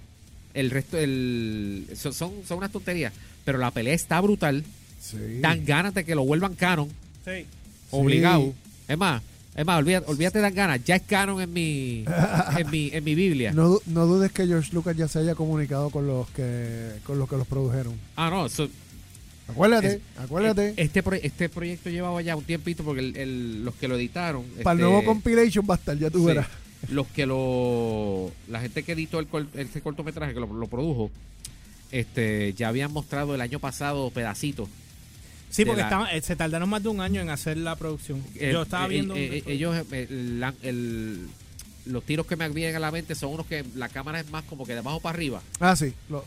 el 0.54 0.70
resto 0.72 0.98
el 0.98 1.86
son, 1.98 2.14
son 2.14 2.32
son 2.48 2.58
unas 2.60 2.72
tonterías 2.72 3.12
pero 3.44 3.58
la 3.58 3.72
pelea 3.72 3.94
está 3.94 4.20
brutal 4.22 4.64
Sí. 5.02 5.18
dan 5.42 5.66
ganas 5.66 5.94
de 5.94 6.04
que 6.06 6.14
lo 6.16 6.24
vuelvan 6.24 6.54
canon 6.56 6.88
Sí. 7.26 7.46
obligado 7.90 8.54
es 8.88 8.98
más 8.98 9.22
es 9.56 9.66
más 9.66 9.80
olvídate, 9.80 10.10
olvídate 10.10 10.40
dan 10.40 10.54
ganas 10.56 10.84
ya 10.86 10.96
es 10.96 11.02
canon 11.02 11.42
en 11.42 11.52
mi 11.52 12.06
en 12.58 12.70
mi 12.70 12.90
en 12.94 13.04
mi 13.04 13.16
biblia 13.16 13.52
No, 13.52 13.80
no 13.88 14.06
dudes 14.06 14.32
que 14.32 14.46
George 14.48 14.70
Lucas 14.74 14.96
ya 14.96 15.08
se 15.08 15.20
haya 15.20 15.36
comunicado 15.36 15.90
con 15.90 16.06
los 16.08 16.30
que 16.30 16.92
con 17.06 17.18
los 17.20 17.28
que 17.28 17.36
los 17.38 17.48
produjeron. 17.48 17.94
ah 18.16 18.30
no 18.30 18.46
eso 18.46 18.70
Acuérdate, 19.48 19.88
Es- 19.96 20.00
acuérdate. 20.20 20.74
Este, 20.78 21.04
pro- 21.04 21.16
este 21.16 21.50
proyecto 21.50 21.90
llevaba 21.90 22.22
ya 22.22 22.38
un 22.38 22.44
tiempito 22.46 22.86
porque 22.86 23.02
el- 23.02 23.18
el- 23.18 23.66
los 23.66 23.76
que 23.76 23.90
lo 23.90 23.98
editaron. 23.98 24.44
Para 24.64 24.74
el 24.76 24.80
este, 24.80 24.90
nuevo 24.92 25.04
compilation 25.04 25.66
va 25.70 25.74
a 25.74 25.78
estar, 25.78 25.98
ya 25.98 26.10
tú 26.10 26.20
sí, 26.20 26.26
verás. 26.26 26.48
Los 26.90 27.08
que 27.08 27.26
lo. 27.26 28.32
La 28.48 28.62
gente 28.62 28.84
que 28.84 28.94
editó 28.94 29.20
el, 29.20 29.28
este 29.56 29.82
cortometraje, 29.82 30.34
que 30.34 30.40
lo, 30.40 30.48
lo 30.54 30.68
produjo, 30.68 31.12
este 31.92 32.54
ya 32.54 32.70
habían 32.70 32.94
mostrado 32.94 33.36
el 33.36 33.42
año 33.42 33.60
pasado 33.60 34.10
pedacitos. 34.12 34.70
Sí, 35.52 35.66
porque 35.66 35.82
la- 35.82 36.10
eh, 36.14 36.22
se 36.22 36.36
tardaron 36.36 36.68
más 36.70 36.82
de 36.82 36.90
un 36.90 37.02
año 37.02 37.22
en 37.22 37.30
hacer 37.30 37.58
la 37.58 37.76
producción. 37.76 38.24
Eh, 38.36 38.50
Yo 38.54 38.64
estaba 38.64 38.86
eh, 38.86 38.90
viendo. 38.90 39.16
ellos. 39.16 39.86
el- 39.92 40.44
el- 40.64 41.28
los 41.86 42.04
tiros 42.04 42.26
que 42.26 42.36
me 42.36 42.48
vienen 42.50 42.76
a 42.76 42.80
la 42.80 42.92
mente 42.92 43.16
son 43.16 43.34
unos 43.34 43.46
que 43.48 43.66
la 43.76 43.90
cámara 43.90 44.20
es 44.20 44.30
más 44.30 44.44
como 44.46 44.66
que 44.66 44.74
de 44.74 44.80
abajo 44.80 45.00
para 45.00 45.16
arriba. 45.16 45.42
Ah, 45.60 45.76
sí. 45.76 45.94
lo- 46.10 46.24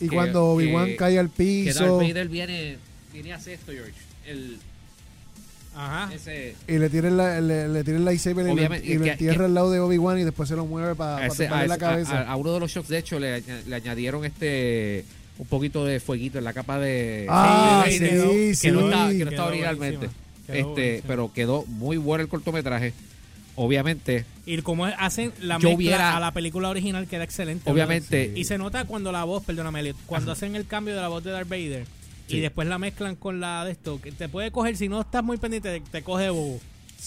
y 0.00 0.08
Que- 0.08 0.14
cuando 0.14 0.46
Obi-Wan 0.46 0.94
cae 0.96 1.18
al 1.18 1.30
Que 1.30 1.64
Darth 1.64 1.76
piso 1.76 1.96
Vader 1.98 2.28
viene, 2.28 2.76
viene 3.12 3.32
a 3.32 3.36
hacer 3.36 3.54
esto, 3.54 3.72
George. 3.72 3.92
El, 4.26 4.58
Ajá. 5.74 6.12
ese, 6.12 6.54
y 6.68 6.76
le 6.78 6.90
tiene 6.90 7.10
la, 7.12 7.40
le, 7.40 7.66
le 7.68 7.82
tira 7.84 7.96
el 7.96 8.04
lightsaber 8.04 8.46
y 8.46 8.54
lo- 8.54 8.76
y 8.76 8.94
lo 8.98 9.06
entierra 9.06 9.46
al 9.46 9.54
lado 9.54 9.70
de 9.70 9.80
Obi-Wan 9.80 10.18
y 10.18 10.24
después 10.24 10.48
se 10.48 10.54
lo 10.56 10.66
mueve 10.66 10.94
para 10.94 11.16
a, 11.18 11.26
ese- 11.26 11.44
tumbarle 11.44 11.64
a 11.64 11.68
la 11.68 11.78
cabeza. 11.78 12.20
a- 12.20 12.32
a 12.32 12.36
uno 12.36 12.52
de 12.52 12.60
los 12.60 12.70
shots, 12.70 12.88
de 12.88 12.98
hecho, 12.98 13.18
le, 13.18 13.42
le 13.66 13.74
añadieron 13.74 14.24
este 14.26 15.04
un 15.38 15.46
poquito 15.46 15.84
de 15.84 15.98
fueguito 16.00 16.38
en 16.38 16.44
la 16.44 16.52
capa 16.52 16.78
de. 16.78 17.26
Ah, 17.28 17.84
sí, 17.88 17.98
que 17.98 18.54
sí. 18.54 18.70
no 18.70 18.80
estaba, 18.86 19.10
que 19.10 19.24
no 19.24 19.30
estaba 19.30 19.48
originalmente. 19.48 20.08
Este, 20.48 21.02
pero 21.06 21.32
quedó 21.32 21.64
muy 21.66 21.96
bueno 21.96 22.22
el 22.22 22.28
cortometraje. 22.28 22.92
Obviamente, 23.54 24.24
Y 24.46 24.56
como 24.62 24.86
hacen 24.86 25.30
la 25.40 25.54
Yo 25.58 25.68
mezcla 25.68 25.76
hubiera- 25.76 26.16
a 26.16 26.20
la 26.20 26.32
película 26.32 26.70
original, 26.70 27.06
que 27.06 27.16
era 27.16 27.24
excelente. 27.24 27.70
Obviamente-. 27.70 28.32
Y 28.34 28.44
se 28.44 28.56
nota 28.56 28.86
cuando 28.86 29.12
la 29.12 29.24
voz, 29.24 29.44
perdóname, 29.44 29.92
cuando 30.06 30.32
hacen 30.32 30.56
el 30.56 30.66
cambio 30.66 30.94
de 30.94 31.00
la 31.02 31.08
voz 31.08 31.22
de 31.22 31.32
Darth 31.32 31.48
Vader 31.48 31.84
Sí. 32.28 32.38
y 32.38 32.40
después 32.40 32.66
la 32.66 32.78
mezclan 32.78 33.14
con 33.14 33.40
la 33.40 33.64
de 33.66 33.72
esto, 33.72 34.00
que 34.00 34.10
te 34.10 34.28
puede 34.30 34.50
coger, 34.50 34.76
si 34.76 34.88
no 34.88 35.02
estás 35.02 35.22
muy 35.22 35.36
pendiente, 35.36 35.70
te, 35.70 35.80
te 35.80 36.02
coge 36.02 36.30
bobo. 36.30 36.60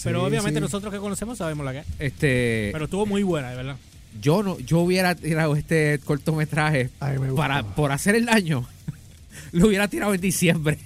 Pero 0.04 0.20
Sí, 0.20 0.26
obviamente 0.26 0.60
sí. 0.60 0.62
nosotros 0.62 0.92
que 0.92 1.00
conocemos 1.00 1.38
sabemos 1.38 1.64
la 1.64 1.72
que 1.72 1.78
es. 1.80 1.86
Este, 1.98 2.68
Pero 2.72 2.84
estuvo 2.84 3.06
muy 3.06 3.22
buena, 3.24 3.50
de 3.50 3.56
verdad. 3.56 3.76
Yo 4.20 4.42
no, 4.42 4.58
yo 4.60 4.80
hubiera 4.80 5.14
tirado 5.14 5.56
este 5.56 5.98
cortometraje 6.04 6.90
para, 7.36 7.62
por 7.62 7.92
hacer 7.92 8.14
el 8.14 8.26
daño. 8.26 8.66
Lo 9.52 9.68
hubiera 9.68 9.88
tirado 9.88 10.14
en 10.14 10.20
diciembre. 10.20 10.78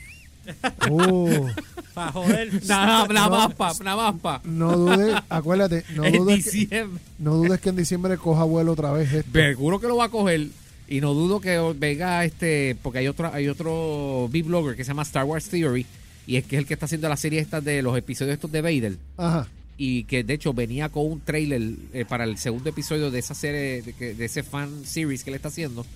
Uh, 0.91 1.47
Para 1.95 2.13
joder. 2.13 2.65
Nada, 2.67 3.07
nada 3.09 3.29
No. 3.29 3.31
más 3.49 3.55
pa, 3.55 3.73
nada 3.85 4.13
más 4.13 4.21
pa. 4.21 4.41
no 4.45 4.77
dudes, 4.77 5.17
acuérdate, 5.29 5.85
no 5.95 6.05
en 6.07 6.13
dudes, 6.17 6.45
que, 6.45 6.51
diciembre. 6.51 7.03
no 7.19 7.35
dudes 7.35 7.61
que 7.61 7.69
en 7.69 7.77
diciembre 7.77 8.17
coja 8.17 8.45
vuelo 8.45 8.73
otra 8.73 8.93
vez 8.93 9.13
esto. 9.13 9.31
Seguro 9.33 9.81
que 9.81 9.89
lo 9.89 9.97
va 9.97 10.05
a 10.07 10.09
coger. 10.09 10.49
Y 10.89 11.01
no 11.01 11.15
dudo 11.15 11.41
que 11.41 11.57
venga 11.77 12.25
este. 12.25 12.77
Porque 12.83 12.99
hay 13.01 13.07
otro, 13.09 13.33
hay 13.33 13.49
otro 13.49 14.29
big 14.31 14.45
blogger 14.45 14.75
que 14.77 14.85
se 14.85 14.89
llama 14.89 15.03
Star 15.03 15.25
Wars 15.25 15.49
Theory. 15.49 15.87
Y 16.27 16.37
es 16.37 16.45
que 16.45 16.57
es 16.57 16.61
el 16.61 16.67
que 16.67 16.75
está 16.75 16.87
haciendo 16.87 17.09
la 17.09 17.17
serie 17.17 17.41
esta 17.41 17.61
de 17.61 17.83
los 17.83 17.97
episodios 17.97 18.35
estos 18.35 18.51
de 18.53 18.61
Vader. 18.63 18.97
Ajá. 19.17 19.47
Y 19.83 20.05
que 20.05 20.23
de 20.25 20.35
hecho 20.35 20.53
venía 20.53 20.91
con 20.91 21.07
un 21.11 21.21
trailer 21.23 21.63
eh, 21.95 22.05
para 22.07 22.25
el 22.25 22.37
segundo 22.37 22.69
episodio 22.69 23.11
de 23.11 23.19
esa 23.19 23.35
serie, 23.35 23.81
de, 23.81 24.25
ese 24.27 24.43
fan 24.43 24.85
series 24.85 25.25
que 25.25 25.31
le 25.31 25.37
está 25.39 25.49
haciendo. 25.49 25.87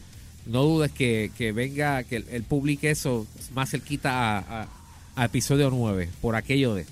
No 0.46 0.62
dudes 0.62 0.90
que, 0.90 1.30
que 1.36 1.52
venga, 1.52 2.02
que 2.04 2.16
él, 2.16 2.24
él 2.30 2.44
publique 2.44 2.88
eso 2.90 3.26
más 3.54 3.70
cerquita 3.70 4.38
a, 4.38 4.62
a- 4.62 4.68
a 5.16 5.24
episodio 5.26 5.68
9, 5.70 6.08
por 6.22 6.34
aquello 6.34 6.74
de. 6.74 6.86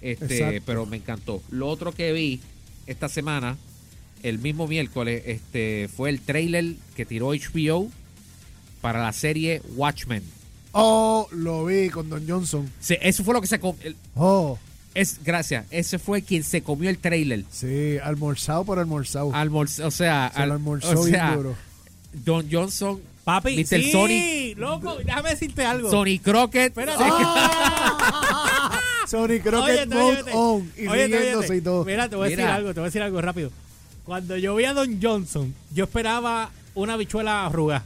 Este, 0.00 0.38
Exacto. 0.38 0.62
pero 0.64 0.86
me 0.86 0.98
encantó. 0.98 1.42
Lo 1.50 1.66
otro 1.68 1.90
que 1.92 2.12
vi 2.12 2.40
esta 2.86 3.08
semana, 3.08 3.56
el 4.22 4.38
mismo 4.38 4.68
miércoles, 4.68 5.24
este, 5.26 5.88
fue 5.94 6.08
el 6.10 6.20
trailer 6.20 6.76
que 6.94 7.04
tiró 7.04 7.30
HBO 7.34 7.90
para 8.80 9.02
la 9.02 9.12
serie 9.12 9.60
Watchmen. 9.74 10.22
Oh, 10.70 11.26
lo 11.32 11.64
vi 11.64 11.88
con 11.90 12.08
Don 12.08 12.24
Johnson. 12.28 12.70
Se- 12.78 13.00
eso 13.02 13.24
fue 13.24 13.34
lo 13.34 13.40
que 13.40 13.48
se 13.48 13.56
el- 13.82 13.96
Oh, 14.14 14.56
es 15.00 15.20
gracias, 15.24 15.66
ese 15.70 15.98
fue 15.98 16.22
quien 16.22 16.42
se 16.44 16.62
comió 16.62 16.90
el 16.90 16.98
trailer. 16.98 17.44
sí, 17.50 17.96
almorzado 18.02 18.64
por 18.64 18.78
almorzado. 18.78 19.32
Almorz- 19.32 19.84
o 19.84 19.90
sea, 19.90 20.30
Se 20.34 20.42
al- 20.42 20.52
almorzó 20.52 21.00
o 21.00 21.04
sea, 21.04 21.34
duro. 21.36 21.54
Don 22.12 22.46
Johnson, 22.50 23.00
Papi, 23.24 23.56
Mr. 23.58 23.66
sí, 23.82 23.92
Sonic. 23.92 24.58
loco, 24.58 24.96
déjame 25.04 25.30
decirte 25.30 25.64
algo. 25.64 25.90
Sonny 25.90 26.18
Crockett. 26.18 26.68
Espérate. 26.76 27.04
Sony 29.06 29.40
mode 29.42 29.56
óyete. 29.58 30.30
on 30.34 30.70
y 30.76 30.86
Óyete, 30.86 31.18
riéndose 31.18 31.56
y 31.56 31.60
todo. 31.60 31.84
Mira, 31.84 32.08
te 32.08 32.16
voy 32.16 32.26
a 32.26 32.30
decir 32.30 32.44
algo, 32.44 32.68
te 32.74 32.80
voy 32.80 32.86
a 32.86 32.88
decir 32.88 33.02
algo 33.02 33.20
rápido. 33.20 33.50
Cuando 34.04 34.36
yo 34.36 34.54
vi 34.54 34.64
a 34.64 34.74
Don 34.74 35.00
Johnson, 35.02 35.54
yo 35.74 35.84
esperaba 35.84 36.50
una 36.74 36.96
bichuela 36.96 37.46
arrugada. 37.46 37.84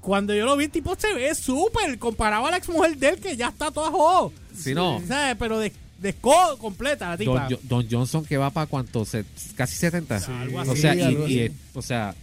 Cuando 0.00 0.34
yo 0.34 0.44
lo 0.46 0.56
vi, 0.56 0.64
el 0.66 0.70
tipo 0.70 0.94
se 0.98 1.12
ve 1.14 1.34
súper 1.34 1.98
comparado 1.98 2.46
a 2.46 2.50
la 2.50 2.56
ex 2.58 2.68
mujer 2.68 2.96
de 2.96 3.08
él 3.10 3.20
que 3.20 3.36
ya 3.36 3.48
está 3.48 3.70
toda 3.70 3.90
jo. 3.90 4.32
Si 4.56 4.74
no. 4.74 5.00
¿Sabes? 5.06 5.36
Pero 5.38 5.58
de, 5.58 5.72
de 5.98 6.12
co- 6.14 6.56
completa 6.58 7.08
la 7.10 7.16
tipa. 7.18 7.48
Don 7.64 7.86
Johnson 7.90 8.24
que 8.24 8.36
va 8.36 8.50
para 8.50 8.66
cuánto, 8.66 9.04
Se- 9.04 9.24
casi 9.56 9.76
70. 9.76 10.16
algo 10.40 10.58
o 10.58 10.60
así, 10.60 10.76
sea, 10.80 10.94
y- 10.94 11.00
algo 11.02 11.26
y, 11.28 11.40
así. 11.46 11.54
o 11.74 11.82
sea, 11.82 12.14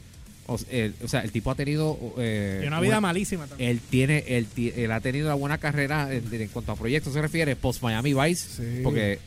o, 0.48 0.58
el, 0.70 0.94
o 1.04 1.08
sea, 1.08 1.22
el 1.22 1.32
tipo 1.32 1.52
ha 1.52 1.56
tenido 1.56 1.98
eh, 2.18 2.62
y 2.64 2.68
una 2.68 2.80
vida 2.80 2.94
una- 3.00 3.02
malísima 3.02 3.48
también. 3.48 3.70
él 3.72 3.80
tiene 3.90 4.24
él, 4.28 4.48
él 4.76 4.92
ha 4.92 5.00
tenido 5.02 5.26
una 5.26 5.36
buena 5.36 5.58
carrera 5.58 6.14
en, 6.14 6.32
en 6.34 6.48
cuanto 6.50 6.72
a 6.72 6.76
proyectos 6.76 7.14
se 7.14 7.22
refiere 7.22 7.56
post 7.56 7.82
Miami 7.82 8.14
Vice 8.14 8.48
Sí. 8.58 8.82
porque 8.84 9.20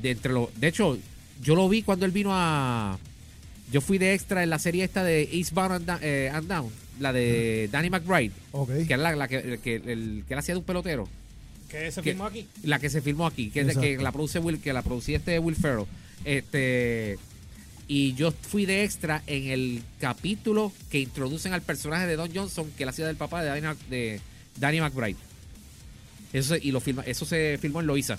de 0.00 0.10
entre 0.10 0.32
los 0.32 0.48
de 0.60 0.66
hecho 0.68 0.98
yo 1.42 1.54
lo 1.54 1.68
vi 1.68 1.82
cuando 1.82 2.04
él 2.06 2.10
vino 2.12 2.30
a 2.32 2.98
yo 3.72 3.80
fui 3.80 3.98
de 3.98 4.14
extra 4.14 4.42
en 4.42 4.50
la 4.50 4.58
serie 4.58 4.82
esta 4.84 5.04
de 5.04 5.22
Eastbound 5.32 5.72
and, 5.72 5.86
Da- 5.86 5.98
eh, 6.02 6.30
and 6.34 6.48
Down 6.48 6.70
la 6.98 7.12
de 7.12 7.68
Danny 7.70 7.90
McBride 7.90 8.32
que 8.88 8.92
era 8.94 9.02
la, 9.02 9.14
la 9.16 9.28
que, 9.28 9.36
el 9.38 9.58
que, 9.60 9.76
el, 9.76 10.24
que 10.26 10.34
él 10.34 10.38
hacía 10.38 10.54
de 10.54 10.58
un 10.58 10.64
pelotero 10.64 11.08
que 11.78 11.92
se 11.92 12.02
que- 12.02 12.10
filmó 12.10 12.26
aquí. 12.26 12.46
la 12.62 12.78
que 12.78 12.90
se 12.90 13.02
filmó 13.02 13.26
aquí 13.26 13.50
que, 13.50 13.60
es 13.60 13.66
de- 13.68 13.74
que 13.96 13.96
la 14.02 14.12
produce 14.12 14.38
Will 14.38 14.60
que 14.60 14.72
la 14.72 14.82
producía 14.82 15.16
este 15.18 15.38
Will 15.38 15.56
Ferrell. 15.56 15.86
Este 16.24 17.18
y 17.86 18.14
yo 18.14 18.32
fui 18.32 18.64
de 18.64 18.82
extra 18.84 19.22
en 19.26 19.48
el 19.50 19.82
capítulo 20.00 20.72
que 20.90 21.00
introducen 21.00 21.52
al 21.52 21.60
personaje 21.62 22.06
de 22.06 22.16
Don 22.16 22.30
Johnson 22.34 22.70
que 22.76 22.84
él 22.84 22.88
hacía 22.88 23.06
del 23.06 23.16
papá 23.16 23.42
de 23.42 23.48
Danny, 23.48 23.76
de 23.90 24.20
Danny 24.58 24.80
McBride. 24.80 25.16
Eso 26.32 26.54
se- 26.54 26.64
y 26.66 26.70
lo 26.72 26.80
filma, 26.80 27.02
eso 27.06 27.24
se 27.26 27.58
filmó 27.60 27.80
en 27.80 27.86
Loiza. 27.86 28.16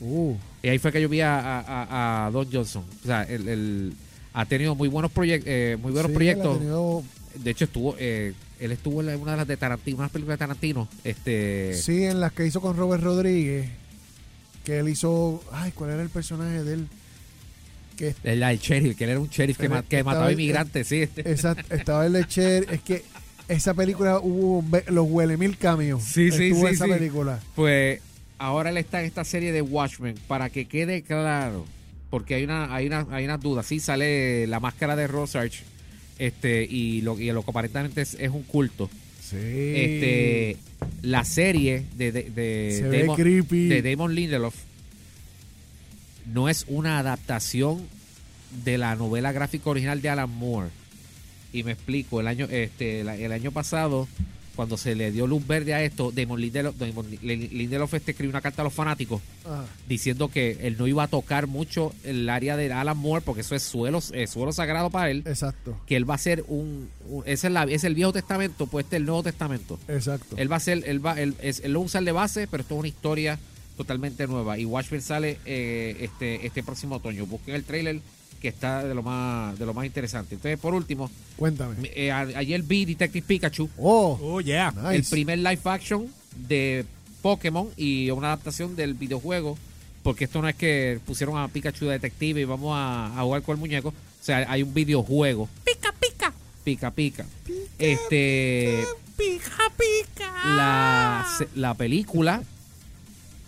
Uh, 0.00 0.34
y 0.62 0.68
ahí 0.68 0.78
fue 0.78 0.92
que 0.92 1.00
yo 1.02 1.08
vi 1.08 1.20
a, 1.20 1.38
a- 1.38 1.60
a- 1.60 2.26
a 2.26 2.30
Don 2.30 2.50
Johnson. 2.50 2.84
O 3.02 3.06
sea 3.06 3.22
el, 3.24 3.48
el- 3.48 3.92
ha 4.32 4.46
tenido 4.46 4.74
muy 4.74 4.88
buenos 4.88 5.10
proyectos 5.10 5.50
muy 5.80 5.92
buenos 5.92 5.92
sí, 5.92 5.98
él 5.98 6.10
ha 6.12 6.14
proyectos. 6.14 6.58
tenido- 6.58 7.04
de 7.34 7.50
hecho 7.50 7.64
estuvo 7.64 7.96
eh, 7.98 8.32
él 8.60 8.72
estuvo 8.72 9.02
en 9.02 9.18
una 9.20 9.32
de 9.32 9.36
las 9.38 9.48
de 9.48 9.56
Tarantino 9.56 9.98
unas 9.98 10.10
películas 10.10 10.38
de 10.38 10.44
Tarantino 10.46 10.88
este 11.02 11.74
sí, 11.74 12.04
en 12.04 12.20
las 12.20 12.32
que 12.32 12.46
hizo 12.46 12.60
con 12.60 12.76
Robert 12.76 13.02
Rodríguez. 13.02 13.68
Que 14.64 14.78
él 14.80 14.88
hizo. 14.90 15.42
Ay, 15.52 15.72
¿cuál 15.72 15.90
era 15.92 16.02
el 16.02 16.10
personaje 16.10 16.62
de 16.62 16.74
él? 16.74 16.86
Que 17.96 18.14
El, 18.24 18.42
el 18.42 18.58
sheriff, 18.58 18.96
que 18.96 19.04
él 19.04 19.10
era 19.10 19.20
un 19.20 19.28
sheriff 19.28 19.56
que, 19.56 19.68
ma- 19.70 19.82
mataba 20.04 20.30
inmigrantes, 20.30 20.86
sí. 20.86 21.02
este. 21.02 21.30
esa, 21.32 21.56
estaba 21.70 22.04
el 22.04 22.12
lecher. 22.12 22.66
Es 22.70 22.80
que 22.82 23.02
esa 23.48 23.72
película 23.74 24.20
hubo 24.20 24.62
los 24.88 25.06
huele 25.08 25.38
mil 25.38 25.56
cambios. 25.56 26.02
Sí, 26.04 26.30
sí, 26.30 26.54
sí, 26.54 26.66
esa 26.66 26.84
sí. 26.84 26.90
película. 26.92 27.40
Pues 27.56 28.00
ahora 28.38 28.68
él 28.70 28.76
está 28.76 29.00
en 29.00 29.06
esta 29.06 29.24
serie 29.24 29.50
de 29.50 29.62
Watchmen, 29.62 30.14
para 30.28 30.50
que 30.50 30.66
quede 30.68 31.02
claro, 31.02 31.64
porque 32.10 32.34
hay 32.34 32.44
una, 32.44 32.74
hay 32.74 32.86
una, 32.86 33.06
hay 33.10 33.24
unas 33.24 33.40
dudas. 33.40 33.64
Sí 33.64 33.80
sale 33.80 34.46
la 34.46 34.60
máscara 34.60 34.94
de 34.94 35.06
Rosarch, 35.06 35.62
este, 36.20 36.64
y 36.64 37.00
lo, 37.00 37.18
y 37.18 37.32
lo 37.32 37.42
que 37.42 37.50
aparentemente 37.50 38.02
es, 38.02 38.14
es 38.20 38.30
un 38.30 38.42
culto. 38.42 38.88
Sí. 39.20 39.36
Este, 39.36 40.56
la 41.02 41.24
serie 41.24 41.84
de, 41.96 42.12
de, 42.12 42.22
de 42.30 42.76
Se 42.78 42.88
ve 42.88 43.00
Damon, 43.00 43.16
creepy. 43.16 43.68
de 43.68 43.82
Damon 43.82 44.14
Lindelof 44.14 44.54
no 46.32 46.48
es 46.48 46.66
una 46.68 46.98
adaptación 46.98 47.80
de 48.64 48.76
la 48.78 48.94
novela 48.96 49.32
gráfica 49.32 49.70
original 49.70 50.02
de 50.02 50.10
Alan 50.10 50.30
Moore. 50.30 50.68
Y 51.52 51.62
me 51.64 51.72
explico, 51.72 52.20
el 52.20 52.28
año, 52.28 52.46
este, 52.50 53.00
el 53.00 53.32
año 53.32 53.50
pasado, 53.50 54.06
cuando 54.60 54.76
se 54.76 54.94
le 54.94 55.10
dio 55.10 55.26
luz 55.26 55.46
verde 55.46 55.72
a 55.72 55.82
esto, 55.82 56.12
Damon 56.12 56.38
Lindelof, 56.38 56.76
Damon 56.76 57.06
Lindelof 57.22 57.94
este, 57.94 58.10
escribió 58.10 58.28
una 58.28 58.42
carta 58.42 58.60
a 58.60 58.64
los 58.64 58.74
fanáticos 58.74 59.22
Ajá. 59.46 59.64
diciendo 59.88 60.28
que 60.28 60.58
él 60.60 60.76
no 60.78 60.86
iba 60.86 61.02
a 61.04 61.08
tocar 61.08 61.46
mucho 61.46 61.94
el 62.04 62.28
área 62.28 62.58
de 62.58 62.70
Alan 62.70 62.98
Moore 62.98 63.22
porque 63.24 63.40
eso 63.40 63.54
es 63.54 63.62
suelo, 63.62 64.02
suelo 64.02 64.52
sagrado 64.52 64.90
para 64.90 65.10
él. 65.10 65.22
Exacto. 65.24 65.80
Que 65.86 65.96
él 65.96 66.08
va 66.08 66.16
a 66.16 66.18
ser 66.18 66.44
un, 66.48 66.90
un- 67.08 67.22
ese 67.24 67.46
es, 67.46 67.52
la, 67.54 67.62
es 67.64 67.84
el 67.84 67.94
Viejo 67.94 68.12
Testamento, 68.12 68.66
pues 68.66 68.84
este 68.84 68.96
es 68.96 69.00
el 69.00 69.06
Nuevo 69.06 69.22
Testamento. 69.22 69.78
Exacto. 69.88 70.36
Él 70.36 70.52
va 70.52 70.56
a 70.56 70.60
ser, 70.60 70.82
él 70.86 71.04
va, 71.06 71.18
él, 71.18 71.34
es, 71.40 71.60
él 71.60 71.72
lo 71.72 71.80
usa 71.80 72.02
de 72.02 72.12
base, 72.12 72.46
pero 72.46 72.60
esto 72.60 72.74
es 72.74 72.78
una 72.80 72.88
historia 72.88 73.38
totalmente 73.78 74.26
nueva. 74.26 74.58
Y 74.58 74.66
Watchmen 74.66 75.00
sale 75.00 75.38
eh, 75.46 75.96
este, 76.00 76.46
este 76.46 76.62
próximo 76.62 76.96
otoño. 76.96 77.24
Busquen 77.24 77.54
el 77.54 77.64
trailer 77.64 78.02
que 78.40 78.48
está 78.48 78.82
de 78.84 78.94
lo 78.94 79.02
más, 79.02 79.58
de 79.58 79.66
lo 79.66 79.74
más 79.74 79.84
interesante. 79.86 80.34
Entonces, 80.36 80.58
por 80.58 80.74
último, 80.74 81.10
Cuéntame. 81.36 81.76
eh, 81.94 82.10
a- 82.10 82.20
ayer 82.20 82.62
vi 82.62 82.84
Detective 82.86 83.26
Pikachu, 83.26 83.68
Oh, 83.78 84.18
Oh, 84.22 84.40
yeah. 84.40 84.70
nice. 84.72 84.96
el 84.96 85.04
primer 85.04 85.38
live 85.38 85.60
action 85.64 86.06
de 86.48 86.84
Pokémon 87.22 87.68
y 87.76 88.10
una 88.10 88.28
adaptación 88.28 88.74
del 88.76 88.94
videojuego. 88.94 89.58
Porque 90.02 90.24
esto 90.24 90.40
no 90.40 90.48
es 90.48 90.54
que 90.56 90.98
pusieron 91.04 91.36
a 91.36 91.46
Pikachu 91.48 91.84
de 91.84 91.92
detective 91.92 92.40
y 92.40 92.44
vamos 92.44 92.72
a, 92.74 93.06
a 93.18 93.22
jugar 93.22 93.42
con 93.42 93.54
el 93.56 93.60
muñeco. 93.60 93.90
O 93.90 93.94
sea, 94.24 94.46
hay 94.50 94.62
un 94.62 94.72
videojuego. 94.72 95.46
Pica, 95.64 95.92
pica. 96.00 96.32
Pica, 96.64 96.90
pica. 96.90 97.26
Este, 97.78 98.84
Pica, 99.16 99.56
pica. 99.76 100.32
la, 100.56 101.26
la 101.54 101.74
película 101.74 102.42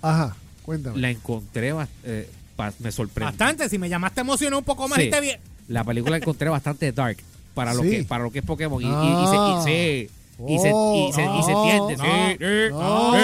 Ajá. 0.02 0.36
Cuéntame. 0.62 0.98
la 1.00 1.10
encontré, 1.10 1.72
bas- 1.72 1.88
eh, 2.04 2.28
me 2.78 2.92
sorprendió. 2.92 3.30
Bastante, 3.30 3.68
si 3.68 3.78
me 3.78 3.88
llamaste 3.88 4.20
emocionó 4.20 4.58
un 4.58 4.64
poco 4.64 4.88
más 4.88 4.98
Sí. 4.98 5.04
y 5.06 5.10
te 5.10 5.20
bien. 5.20 5.40
La 5.68 5.84
película 5.84 6.12
la 6.12 6.16
encontré 6.18 6.48
bastante 6.48 6.92
dark 6.92 7.16
para 7.54 7.74
lo 7.74 7.82
Sí. 7.82 7.90
que 7.90 8.04
para 8.04 8.24
lo 8.24 8.30
que 8.30 8.40
es 8.40 8.44
Pokémon 8.44 8.82
y, 8.82 8.86
y- 8.86 8.88
y 8.88 8.92
Ah. 8.92 9.60
se, 9.64 9.68
y, 9.68 10.08
se, 10.08 10.08
y, 10.52 10.58
se, 10.58 10.68
y, 10.68 11.12
se, 11.12 11.22
y 11.22 11.42
se 11.42 11.52
Oh, 11.54 11.88
entiende. 11.88 11.96
no, 11.96 12.04
sí, 12.04 12.36
eh, 12.40 12.68
no, 12.70 13.16
eh, 13.16 13.20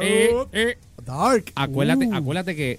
eh, 0.00 0.28
no. 0.32 0.48
eh. 0.52 0.78
Dark. 1.04 1.52
Acuérdate, 1.54 2.06
Uh. 2.06 2.14
acuérdate 2.14 2.56
que 2.56 2.78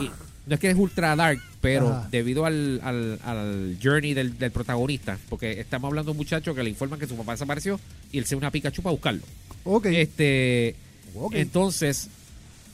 y- 0.00 0.10
no 0.46 0.54
es 0.54 0.60
que 0.60 0.70
es 0.70 0.76
ultra 0.76 1.16
dark, 1.16 1.40
pero 1.60 1.88
Ajá. 1.88 2.08
debido 2.10 2.44
al, 2.46 2.80
al, 2.84 3.18
al 3.24 3.78
journey 3.82 4.12
del, 4.14 4.38
del 4.38 4.50
protagonista, 4.50 5.18
porque 5.30 5.58
estamos 5.60 5.88
hablando 5.88 6.08
de 6.08 6.12
un 6.12 6.18
muchacho 6.18 6.54
que 6.54 6.62
le 6.62 6.70
informan 6.70 7.00
que 7.00 7.06
su 7.06 7.16
papá 7.16 7.32
desapareció 7.32 7.80
y 8.12 8.18
él 8.18 8.26
se 8.26 8.36
une 8.36 8.46
a 8.46 8.50
Pikachu 8.50 8.82
para 8.82 8.92
buscarlo. 8.92 9.22
Ok. 9.64 9.86
Este, 9.86 10.76
ok. 11.16 11.34
entonces, 11.34 12.08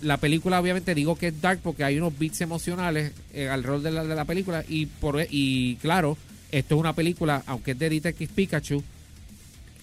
la 0.02 0.16
película 0.16 0.60
obviamente 0.60 0.94
digo 0.94 1.16
que 1.16 1.28
es 1.28 1.40
dark 1.40 1.60
porque 1.62 1.84
hay 1.84 1.98
unos 1.98 2.18
beats 2.18 2.40
emocionales 2.40 3.12
eh, 3.34 3.48
alrededor 3.48 3.82
de 3.82 3.90
la, 3.90 4.04
de 4.04 4.14
la 4.14 4.24
película 4.24 4.64
y 4.68 4.86
por 4.86 5.24
y 5.30 5.76
claro, 5.76 6.16
esto 6.52 6.74
es 6.74 6.80
una 6.80 6.94
película, 6.94 7.42
aunque 7.46 7.72
es 7.72 7.78
de 7.78 7.90
Detective 7.90 8.32
Pikachu, 8.34 8.82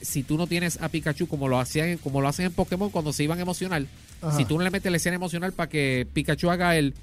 si 0.01 0.23
tú 0.23 0.37
no 0.37 0.47
tienes 0.47 0.81
a 0.81 0.89
Pikachu 0.89 1.27
como 1.27 1.47
lo 1.47 1.59
hacían 1.59 1.97
como 1.97 2.21
lo 2.21 2.27
hacen 2.27 2.45
en 2.47 2.53
Pokémon 2.53 2.89
cuando 2.89 3.13
se 3.13 3.23
iban 3.23 3.39
emocional, 3.39 3.87
Ajá. 4.21 4.35
si 4.37 4.45
tú 4.45 4.57
no 4.57 4.63
le 4.63 4.69
metes 4.71 4.91
la 4.91 4.97
escena 4.97 5.15
emocional 5.15 5.53
para 5.53 5.69
que 5.69 6.07
Pikachu 6.13 6.49
haga 6.49 6.75
el 6.75 6.93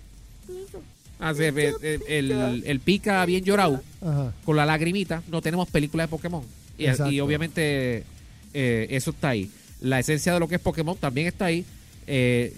hace 1.20 1.48
el, 1.48 2.02
el- 2.08 2.62
el- 2.66 2.80
pica 2.80 3.24
bien 3.24 3.44
llorado 3.44 3.82
Ajá. 4.02 4.32
con 4.44 4.56
la 4.56 4.66
lagrimita, 4.66 5.22
no 5.30 5.40
tenemos 5.40 5.68
película 5.68 6.04
de 6.04 6.08
Pokémon. 6.08 6.42
Y 6.76 7.20
obviamente 7.20 8.04
eh, 8.52 8.86
eso 8.90 9.10
está 9.12 9.30
ahí. 9.30 9.50
La 9.80 10.00
esencia 10.00 10.34
de 10.34 10.40
lo 10.40 10.48
que 10.48 10.56
es 10.56 10.60
Pokémon 10.60 10.96
también 10.96 11.28
está 11.28 11.46
ahí. 11.46 11.64
Eh, 12.06 12.52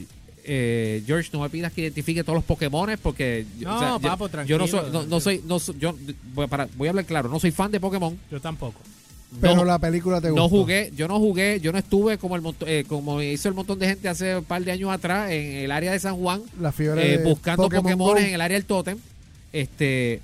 eh, 0.46 1.02
George, 1.06 1.30
no 1.32 1.40
me 1.40 1.50
pidas 1.50 1.72
que 1.72 1.82
identifique 1.82 2.22
todos 2.22 2.36
los 2.36 2.44
Pokémon 2.44 2.88
porque 3.02 3.44
No, 3.60 3.76
o 3.76 3.78
sea, 3.78 3.88
yo- 3.90 4.00
papo, 4.00 4.28
yo, 4.44 4.58
no 4.58 4.64
tranquilo. 4.64 4.66
soy, 4.68 4.90
no, 4.92 5.02
no 5.06 5.20
soy, 5.20 5.42
no 5.46 5.58
soy- 5.58 5.76
yo 5.78 5.94
voy 6.34 6.44
a, 6.44 6.48
para- 6.48 6.68
voy 6.76 6.88
a 6.88 6.90
hablar 6.90 7.04
claro, 7.04 7.28
no 7.28 7.38
soy 7.40 7.50
fan 7.50 7.70
de 7.70 7.80
Pokémon. 7.80 8.16
Yo 8.30 8.40
tampoco. 8.40 8.80
Pero 9.40 9.56
no, 9.56 9.64
la 9.64 9.78
película 9.80 10.20
te 10.20 10.30
gustó. 10.30 10.42
no 10.44 10.48
jugué, 10.48 10.92
yo 10.96 11.08
no 11.08 11.18
jugué, 11.18 11.58
yo 11.60 11.72
no 11.72 11.78
estuve 11.78 12.16
como 12.16 12.36
el 12.36 12.42
monto- 12.42 12.64
eh, 12.66 12.84
como 12.88 13.20
hizo 13.20 13.48
el 13.48 13.54
montón 13.54 13.78
de 13.78 13.88
gente 13.88 14.08
hace 14.08 14.36
un 14.36 14.44
par 14.44 14.62
de 14.64 14.70
años 14.70 14.90
atrás 14.90 15.30
en 15.32 15.52
el 15.64 15.72
área 15.72 15.90
de 15.92 15.98
San 15.98 16.16
Juan, 16.16 16.42
La 16.60 16.70
fiebre 16.70 17.14
eh, 17.14 17.18
buscando 17.24 17.68
Pokémon 17.68 18.16
en 18.18 18.34
el 18.34 18.40
área 18.40 18.56
del 18.56 18.64
Totem. 18.64 18.98
Este, 19.52 20.20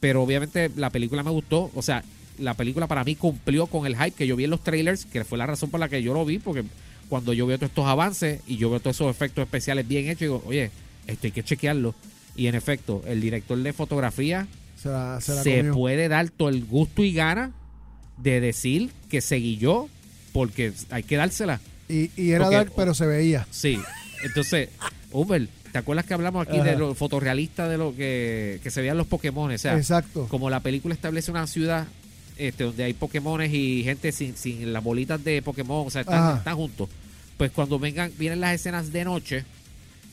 pero 0.00 0.22
obviamente 0.22 0.70
la 0.76 0.90
película 0.90 1.22
me 1.22 1.30
gustó, 1.30 1.70
o 1.74 1.82
sea, 1.82 2.04
la 2.38 2.54
película 2.54 2.86
para 2.86 3.04
mí 3.04 3.14
cumplió 3.16 3.66
con 3.66 3.86
el 3.86 3.96
hype 3.96 4.10
que 4.12 4.26
yo 4.26 4.36
vi 4.36 4.44
en 4.44 4.50
los 4.50 4.62
trailers, 4.62 5.06
que 5.06 5.24
fue 5.24 5.38
la 5.38 5.46
razón 5.46 5.70
por 5.70 5.80
la 5.80 5.88
que 5.88 6.02
yo 6.02 6.12
lo 6.12 6.24
vi, 6.24 6.38
porque 6.38 6.64
cuando 7.08 7.32
yo 7.32 7.46
veo 7.46 7.58
todos 7.58 7.70
estos 7.70 7.86
avances 7.86 8.40
y 8.46 8.56
yo 8.56 8.70
veo 8.70 8.80
todos 8.80 8.96
esos 8.96 9.10
efectos 9.10 9.42
especiales 9.44 9.86
bien 9.86 10.06
hechos, 10.06 10.20
digo, 10.20 10.42
oye, 10.46 10.70
esto 11.06 11.26
hay 11.26 11.32
que 11.32 11.42
chequearlo. 11.44 11.94
Y 12.36 12.46
en 12.48 12.54
efecto, 12.54 13.02
el 13.06 13.20
director 13.20 13.56
de 13.58 13.72
fotografía 13.72 14.46
Se 14.82 14.88
la, 14.88 15.20
se 15.20 15.34
la 15.34 15.42
se 15.42 15.56
comió. 15.58 15.74
puede 15.74 16.08
dar 16.08 16.30
todo 16.30 16.48
el 16.48 16.64
gusto 16.64 17.04
y 17.04 17.12
gana 17.12 17.52
de 18.18 18.40
decir 18.40 18.90
que 19.08 19.20
seguí 19.20 19.56
yo, 19.56 19.88
porque 20.32 20.72
hay 20.90 21.02
que 21.02 21.16
dársela. 21.16 21.60
Y, 21.88 22.10
y 22.16 22.30
era 22.30 22.44
Porque- 22.44 22.56
dark, 22.56 22.72
pero 22.76 22.94
se 22.94 23.06
veía. 23.06 23.46
Sí. 23.50 23.78
Entonces, 24.24 24.70
Uber, 25.12 25.48
¿te 25.70 25.78
acuerdas 25.78 26.06
que 26.06 26.14
hablamos 26.14 26.46
aquí 26.46 26.56
Ajá. 26.58 26.70
de 26.70 26.76
lo 26.76 26.94
fotorrealista 26.94 27.68
de 27.68 27.76
lo 27.78 27.94
que, 27.94 28.58
que 28.62 28.70
se 28.70 28.80
veían 28.80 28.96
los 28.96 29.06
Pokémon? 29.06 29.52
O 29.52 29.58
sea, 29.58 29.76
Exacto. 29.76 30.26
como 30.28 30.50
la 30.50 30.60
película 30.60 30.94
establece 30.94 31.30
una 31.30 31.46
ciudad 31.46 31.86
este, 32.36 32.64
donde 32.64 32.84
hay 32.84 32.92
Pokémones 32.94 33.52
y 33.52 33.82
gente 33.84 34.12
sin, 34.12 34.36
sin 34.36 34.72
las 34.72 34.82
bolitas 34.82 35.22
de 35.22 35.42
Pokémon, 35.42 35.86
o 35.86 35.90
sea, 35.90 36.02
están, 36.02 36.38
están 36.38 36.56
juntos. 36.56 36.88
Pues 37.36 37.50
cuando 37.50 37.78
vengan, 37.78 38.12
vienen 38.18 38.40
las 38.40 38.54
escenas 38.54 38.92
de 38.92 39.04
noche, 39.04 39.44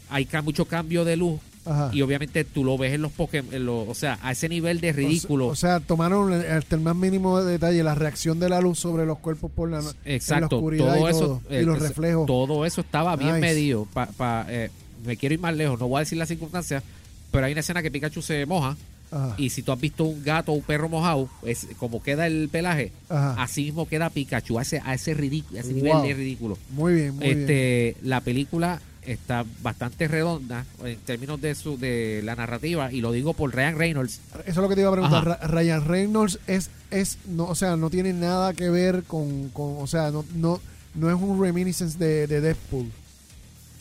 hay 0.10 0.28
mucho 0.44 0.66
cambio 0.66 1.06
de 1.06 1.16
luz 1.16 1.40
Ajá. 1.66 1.90
y 1.94 2.02
obviamente 2.02 2.44
tú 2.44 2.64
lo 2.64 2.78
ves 2.78 2.94
en 2.94 3.02
los 3.04 3.12
Pokémon, 3.12 3.54
en 3.54 3.66
los- 3.66 3.88
o 3.88 3.94
sea, 3.94 4.18
a 4.24 4.32
ese 4.32 4.50
nivel 4.50 4.82
de 4.82 4.92
ridículo. 4.92 5.48
O 5.48 5.56
sea, 5.56 5.80
tomaron 5.80 6.34
hasta 6.34 6.76
el 6.76 6.82
más 6.82 6.96
mínimo 6.96 7.42
detalle, 7.44 7.84
la 7.84 7.96
reacción 7.96 8.40
de 8.40 8.50
la 8.50 8.60
luz 8.62 8.80
sobre 8.80 9.06
los 9.06 9.20
cuerpos 9.20 9.52
por 9.52 9.70
la, 9.70 9.82
no- 9.82 9.90
en 9.92 9.96
la 10.06 10.14
Exacto, 10.16 10.58
oscuridad 10.58 10.96
todo 10.96 11.08
y, 11.08 11.12
eso, 11.12 11.20
todo, 11.20 11.42
eh, 11.50 11.62
y 11.62 11.66
los 11.66 11.78
eso- 11.78 11.88
reflejos. 11.88 12.26
todo 12.26 12.66
eso 12.66 12.82
estaba 12.82 13.16
bien 13.16 13.36
Nice. 13.36 13.42
medido. 13.42 13.88
Pa, 13.94 14.08
pa- 14.08 14.46
eh, 14.50 14.70
me 15.06 15.16
quiero 15.18 15.34
ir 15.36 15.40
más 15.40 15.56
lejos, 15.56 15.80
no 15.80 15.88
voy 15.88 15.98
a 15.98 16.00
decir 16.02 16.18
las 16.18 16.28
circunstancias, 16.28 16.84
pero 17.32 17.46
hay 17.46 17.52
una 17.54 17.62
escena 17.62 17.82
que 17.82 17.90
Pikachu 17.92 18.22
se 18.22 18.46
moja 18.46 18.76
Ajá. 19.12 19.36
y 19.38 19.50
si 19.50 19.62
tú 19.62 19.72
has 19.74 19.80
visto 19.80 20.06
un 20.06 20.24
gato 20.24 20.52
o 20.54 20.56
un 20.56 20.62
perro 20.62 20.88
mojado, 20.90 21.30
es 21.46 21.68
como 21.78 22.02
queda 22.02 22.28
el 22.28 22.48
pelaje, 22.50 22.92
Ajá. 23.10 23.36
así 23.44 23.64
mismo 23.66 23.88
queda 23.88 24.10
Pikachu, 24.10 24.58
a 24.58 24.62
ese, 24.62 24.82
a 24.86 24.94
ese, 24.94 25.14
ridículo, 25.14 25.58
a 25.58 25.62
ese 25.62 25.74
Wow. 25.74 25.84
nivel 25.84 26.02
de 26.04 26.14
ridículo. 26.14 26.58
Muy 26.72 26.94
bien, 26.94 27.16
muy 27.16 27.26
bien. 27.26 27.40
este, 27.42 27.98
La 28.04 28.22
película 28.22 28.82
está 29.04 29.44
bastante 29.64 30.08
redonda 30.08 30.64
en 30.86 30.96
términos 31.00 31.42
de 31.42 31.56
su 31.56 31.78
de 31.78 32.22
la 32.24 32.36
narrativa 32.36 32.92
y 32.94 33.02
lo 33.02 33.12
digo 33.12 33.34
por 33.34 33.54
Ryan 33.54 33.76
Reynolds. 33.78 34.20
Eso 34.42 34.42
es 34.46 34.56
lo 34.58 34.70
que 34.70 34.76
te 34.76 34.82
iba 34.82 34.90
a 34.90 34.94
preguntar. 34.94 35.28
Ajá. 35.42 35.48
Ryan 35.48 35.86
Reynolds 35.86 36.40
es, 36.48 36.70
es 36.92 37.18
no, 37.28 37.46
o 37.48 37.56
sea, 37.56 37.76
no 37.76 37.90
tiene 37.90 38.14
nada 38.14 38.54
que 38.54 38.70
ver 38.70 39.04
con, 39.04 39.50
con 39.50 39.78
o 39.80 39.88
sea, 39.88 40.12
no, 40.12 40.24
no, 40.36 40.62
no 40.94 41.10
es 41.10 41.16
un 41.20 41.42
reminiscence 41.42 41.98
de, 41.98 42.28
de 42.28 42.42
Deadpool. 42.42 42.86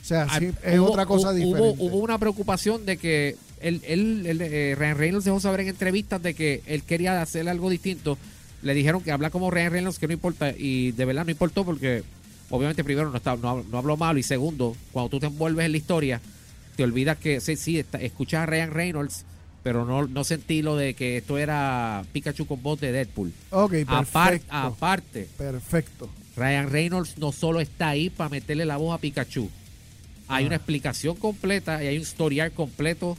O 0.03 0.05
sea, 0.05 0.27
sí, 0.39 0.51
Ah, 0.65 0.71
es 0.71 0.79
hubo- 0.81 0.89
otra 0.91 1.05
cosa 1.07 1.29
hubo, 1.29 1.35
diferente. 1.37 1.77
Hubo 1.85 1.99
una 1.99 2.17
preocupación 2.19 2.87
de 2.87 2.97
que 2.97 3.37
él, 3.61 3.81
él, 3.87 4.25
él, 4.27 4.41
eh, 4.43 4.75
Ryan 4.79 4.99
Reynolds 4.99 5.25
dejó 5.25 5.41
saber 5.41 5.61
en 5.61 5.69
entrevistas 5.69 6.23
de 6.23 6.35
que 6.35 6.63
él 6.67 6.83
quería 6.83 7.21
hacer 7.23 7.49
algo 7.49 7.71
distinto. 7.71 8.19
Le 8.63 8.75
dijeron 8.75 9.03
que 9.03 9.13
habla 9.13 9.31
como 9.31 9.51
Ryan 9.51 9.73
Reynolds, 9.73 9.99
que 9.99 10.07
no 10.07 10.13
importa. 10.13 10.53
Y 10.57 10.93
de 10.93 11.05
verdad 11.05 11.25
no 11.25 11.31
importó 11.31 11.65
porque, 11.65 12.03
obviamente, 12.51 12.85
primero 12.85 13.11
no, 13.11 13.17
está, 13.17 13.37
no, 13.37 13.63
no 13.71 13.79
habló 13.79 13.97
malo. 13.97 14.19
Y 14.19 14.23
segundo, 14.23 14.77
cuando 14.93 15.09
tú 15.11 15.21
te 15.21 15.27
envuelves 15.27 15.65
en 15.67 15.73
la 15.73 15.79
historia, 15.79 16.21
te 16.77 16.85
olvidas 16.85 17.17
que 17.19 17.41
sí, 17.41 17.57
sí, 17.57 17.79
está- 17.79 17.99
escuchas 18.01 18.43
a 18.43 18.47
Ryan 18.47 18.71
Reynolds, 18.73 19.25
pero 19.63 19.85
no, 19.85 20.07
no 20.07 20.25
sentí 20.25 20.63
lo 20.63 20.77
de 20.77 20.95
que 20.95 21.19
esto 21.19 21.37
era 21.39 22.03
Pikachu 22.13 22.47
con 22.47 22.63
voz 22.63 22.81
de 22.81 22.93
Deadpool. 22.93 23.33
ok, 23.51 23.71
perfecto. 23.87 24.47
aparte, 24.51 25.29
perfecto. 25.37 26.09
Ryan 26.37 26.71
Reynolds 26.71 27.19
no 27.19 27.33
solo 27.33 27.61
está 27.61 27.89
ahí 27.91 28.09
para 28.09 28.31
meterle 28.31 28.65
la 28.65 28.77
voz 28.79 28.95
a 28.95 29.01
Pikachu. 29.01 29.51
Hay 30.29 30.45
Ah. 30.45 30.47
una 30.47 30.57
explicación 30.57 31.17
completa 31.17 31.83
y 31.83 31.89
hay 31.89 31.97
un 31.97 32.03
historial 32.03 32.53
completo 32.53 33.19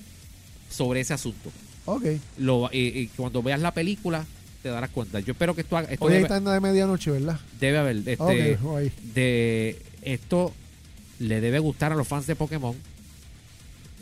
sobre 0.72 1.02
ese 1.02 1.14
asunto. 1.14 1.52
Ok. 1.86 2.06
Lo, 2.38 2.70
y, 2.72 2.80
y 3.00 3.08
cuando 3.16 3.44
veas 3.44 3.60
la 3.60 3.74
película 3.74 4.26
te 4.64 4.70
darás 4.70 4.90
cuenta. 4.92 5.20
Yo 5.20 5.32
espero 5.34 5.56
que 5.56 5.62
esto, 5.62 5.76
haga- 5.78 5.92
esto 5.92 6.06
Hoy 6.06 6.14
debe, 6.14 6.24
está 6.24 6.38
en 6.38 6.46
la 6.46 6.54
de 6.54 6.60
medianoche, 6.60 7.12
¿verdad? 7.12 7.40
debe 7.60 7.78
haber 7.80 7.98
este, 7.98 8.18
ok, 8.20 8.30
ahí. 8.78 8.92
de 9.14 9.82
esto 10.04 10.54
le 11.20 11.42
debe 11.42 11.60
gustar 11.60 11.92
a 11.92 11.96
los 11.96 12.08
fans 12.08 12.28
de 12.28 12.36
Pokémon. 12.36 12.76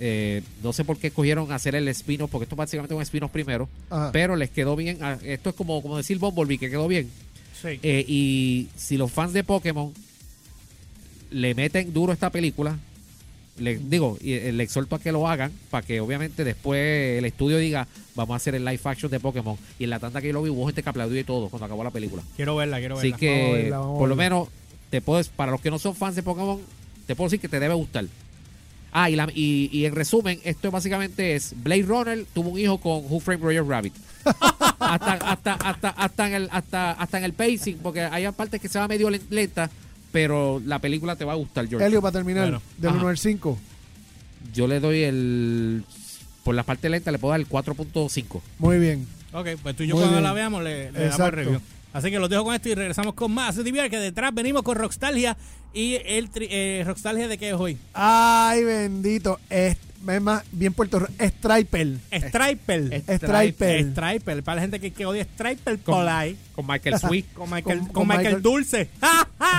Eh, 0.02 0.42
no 0.64 0.72
sé 0.72 0.86
por 0.86 0.98
qué 0.98 1.08
escogieron 1.08 1.52
hacer 1.52 1.76
el 1.76 1.88
spin-off, 1.90 2.30
porque 2.32 2.44
esto 2.44 2.56
básicamente 2.56 2.94
es 2.94 2.98
un 2.98 3.02
spin-off 3.04 3.32
primero, 3.32 3.68
Ajá. 3.90 4.12
pero 4.14 4.36
les 4.38 4.50
quedó 4.50 4.76
bien. 4.78 4.98
ah, 5.02 5.18
Esto 5.24 5.50
es 5.50 5.56
como, 5.56 5.82
como 5.82 5.98
decir 5.98 6.18
Bumblebee, 6.20 6.58
que 6.58 6.70
quedó 6.70 6.88
bien. 6.88 7.10
Sí. 7.62 7.80
Eh, 7.84 8.06
y 8.08 8.70
si 8.78 8.96
los 8.98 9.12
fans 9.12 9.34
de 9.34 9.44
Pokémon 9.44 9.94
le 11.32 11.54
meten 11.54 11.94
duro 11.94 12.12
a 12.12 12.14
esta 12.14 12.30
película, 12.30 12.78
le 13.60 13.78
digo, 13.78 14.18
y, 14.22 14.34
eh, 14.34 14.52
le 14.52 14.64
exhorto 14.64 14.96
a 14.96 15.00
que 15.00 15.12
lo 15.12 15.28
hagan 15.28 15.52
para 15.70 15.86
que 15.86 16.00
obviamente 16.02 16.44
después 16.44 17.18
el 17.20 17.26
estudio 17.26 17.58
diga, 17.58 17.88
vamos 18.16 18.34
a 18.34 18.38
hacer 18.38 18.56
el 18.56 18.66
live 18.66 18.80
action 18.84 19.12
de 19.12 19.20
Pokémon. 19.20 19.58
Y 19.78 19.84
en 19.86 19.90
la 19.92 20.00
tanda 20.00 20.22
que 20.22 20.28
yo 20.28 20.34
lo 20.34 20.42
vi 20.42 20.50
hubo 20.50 20.66
gente 20.66 20.84
que 20.84 20.90
aplaudió 20.90 21.20
y 21.20 21.24
todo 21.24 21.50
cuando 21.50 21.66
acabó 21.66 21.84
la 21.84 21.92
película. 21.92 22.24
Quiero 22.36 22.56
verla, 22.56 22.80
quiero 22.80 22.98
Así 22.98 23.12
verla. 23.12 23.18
que, 23.20 23.30
Vamos 23.42 23.50
a 23.50 23.58
verla, 23.58 23.78
vamos 23.80 23.96
a 23.96 24.00
por 24.00 24.10
lo 24.10 24.16
menos, 24.16 24.48
te 24.90 25.02
puedes, 25.02 25.30
para 25.30 25.52
los 25.52 25.62
que 25.62 25.70
no 25.72 25.80
son 25.80 25.96
fans 25.96 26.16
de 26.16 26.24
Pokémon, 26.24 26.60
te 27.08 27.16
puedo 27.16 27.28
decir 27.28 27.40
que 27.40 27.50
te 27.50 27.60
debe 27.60 27.74
gustar. 27.76 28.06
Ah, 28.92 29.10
y, 29.10 29.16
la- 29.16 29.30
y, 29.36 29.70
y 29.72 29.86
en 29.86 29.94
resumen, 29.94 30.40
esto 30.44 30.72
básicamente 30.72 31.36
es 31.36 31.54
Blade 31.64 31.84
Runner 31.84 32.26
tuvo 32.34 32.50
un 32.50 32.60
hijo 32.60 32.80
con 32.80 33.04
Who 33.08 33.20
Framed 33.20 33.44
Roger 33.44 33.64
Rabbit. 33.66 33.94
hasta, 34.80 35.14
hasta, 35.14 35.54
hasta, 35.54 35.90
hasta, 35.90 36.28
en 36.28 36.34
el, 36.34 36.50
hasta, 36.52 36.92
hasta 36.92 37.18
en 37.20 37.24
el 37.24 37.34
pacing, 37.34 37.78
porque 37.84 38.02
hay 38.02 38.28
partes 38.32 38.60
que 38.60 38.68
se 38.68 38.80
va 38.80 38.88
medio 38.88 39.10
len- 39.10 39.22
lenta, 39.30 39.70
pero 40.12 40.62
la 40.66 40.80
película 40.80 41.16
te 41.16 41.26
va 41.26 41.34
a 41.34 41.36
gustar, 41.36 41.68
George. 41.68 41.86
Helio, 41.86 42.02
para 42.02 42.14
terminar, 42.14 42.44
Bueno, 42.46 42.62
del 42.78 42.90
ajá. 42.92 43.00
1 43.00 43.08
al 43.10 43.18
5. 43.18 43.58
Yo 44.54 44.68
le 44.68 44.80
doy 44.80 45.04
el. 45.04 45.84
Por 46.44 46.56
la 46.56 46.64
parte 46.64 46.90
lenta 46.90 47.12
le 47.12 47.20
puedo 47.20 47.32
dar 47.32 47.40
el 47.40 47.48
4.5. 47.48 48.42
Muy 48.60 48.80
bien. 48.80 49.06
Ok, 49.34 49.48
pues 49.62 49.76
tú 49.76 49.84
y 49.84 49.88
yo 49.88 49.96
Muy 49.96 50.02
cuando 50.04 50.18
bien. 50.18 50.24
la 50.24 50.34
veamos 50.34 50.64
le, 50.64 50.70
le 50.78 50.84
damos 50.86 50.98
el 51.02 51.06
Exacto. 51.08 51.32
review. 51.36 51.62
Así 51.94 52.12
que 52.12 52.20
los 52.20 52.30
dejo 52.30 52.44
con 52.44 52.54
esto 52.56 52.70
y 52.70 52.76
regresamos 52.76 53.14
con 53.16 53.32
más. 53.32 53.56
DVR, 53.56 53.90
que 53.90 53.98
detrás 54.00 54.34
venimos 54.34 54.64
con 54.64 54.76
Rockstalgia. 54.78 55.36
¿Y 55.74 55.96
el 56.06 56.32
tri- 56.32 56.48
eh, 56.50 56.84
Rockstalgia 56.86 57.28
de 57.28 57.38
qué 57.38 57.50
es 57.50 57.56
hoy? 57.56 57.78
Ay, 57.94 58.64
bendito. 58.64 59.40
Es, 59.50 59.78
es 60.08 60.22
más, 60.22 60.44
bien 60.52 60.74
Puerto 60.74 61.00
Rico. 61.00 61.12
Striper. 61.20 61.98
Striper. 62.12 63.04
Striper. 63.08 63.86
Striper. 63.92 64.44
Para 64.44 64.56
la 64.56 64.62
gente 64.62 64.80
que, 64.80 64.92
que 64.92 65.06
odia 65.06 65.24
Striper, 65.24 65.80
ahí. 66.08 66.38
Con 66.56 66.66
Michael 66.68 67.00
Sweet. 67.00 67.26
Con 67.34 67.50
Michael, 67.50 67.80
Con- 67.80 67.88
con 67.88 67.94
con 67.94 68.08
Michael, 68.08 68.26
Michael- 68.26 68.42
Dulce. 68.42 68.90
¡Ja, 69.02 69.28
ja! 69.40 69.50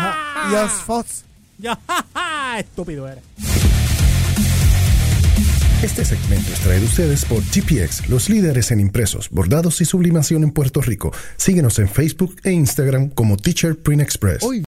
Ajá. 0.51 0.65
Yes, 0.65 0.73
Fox. 0.85 1.25
Ya, 1.59 1.79
ja, 1.87 2.07
ja, 2.15 2.59
Estúpido 2.59 3.07
eres. 3.07 3.23
Este 5.83 6.05
segmento 6.05 6.53
es 6.53 6.61
traído 6.61 6.85
a 6.85 6.89
ustedes 6.91 7.25
por 7.25 7.43
GPX, 7.43 8.07
los 8.11 8.29
líderes 8.29 8.71
en 8.71 8.81
impresos, 8.81 9.31
bordados 9.31 9.81
y 9.81 9.87
sublimación 9.87 10.43
en 10.45 10.51
Puerto 10.51 10.83
Rico. 10.83 11.11
Síguenos 11.39 11.79
en 11.79 11.89
Facebook 11.89 12.37
e 12.45 12.53
Instagram 12.53 13.09
como 13.09 13.39
Teacher 13.39 13.79
Print 13.79 14.03
Express. 14.03 14.43
Hoy 14.43 14.59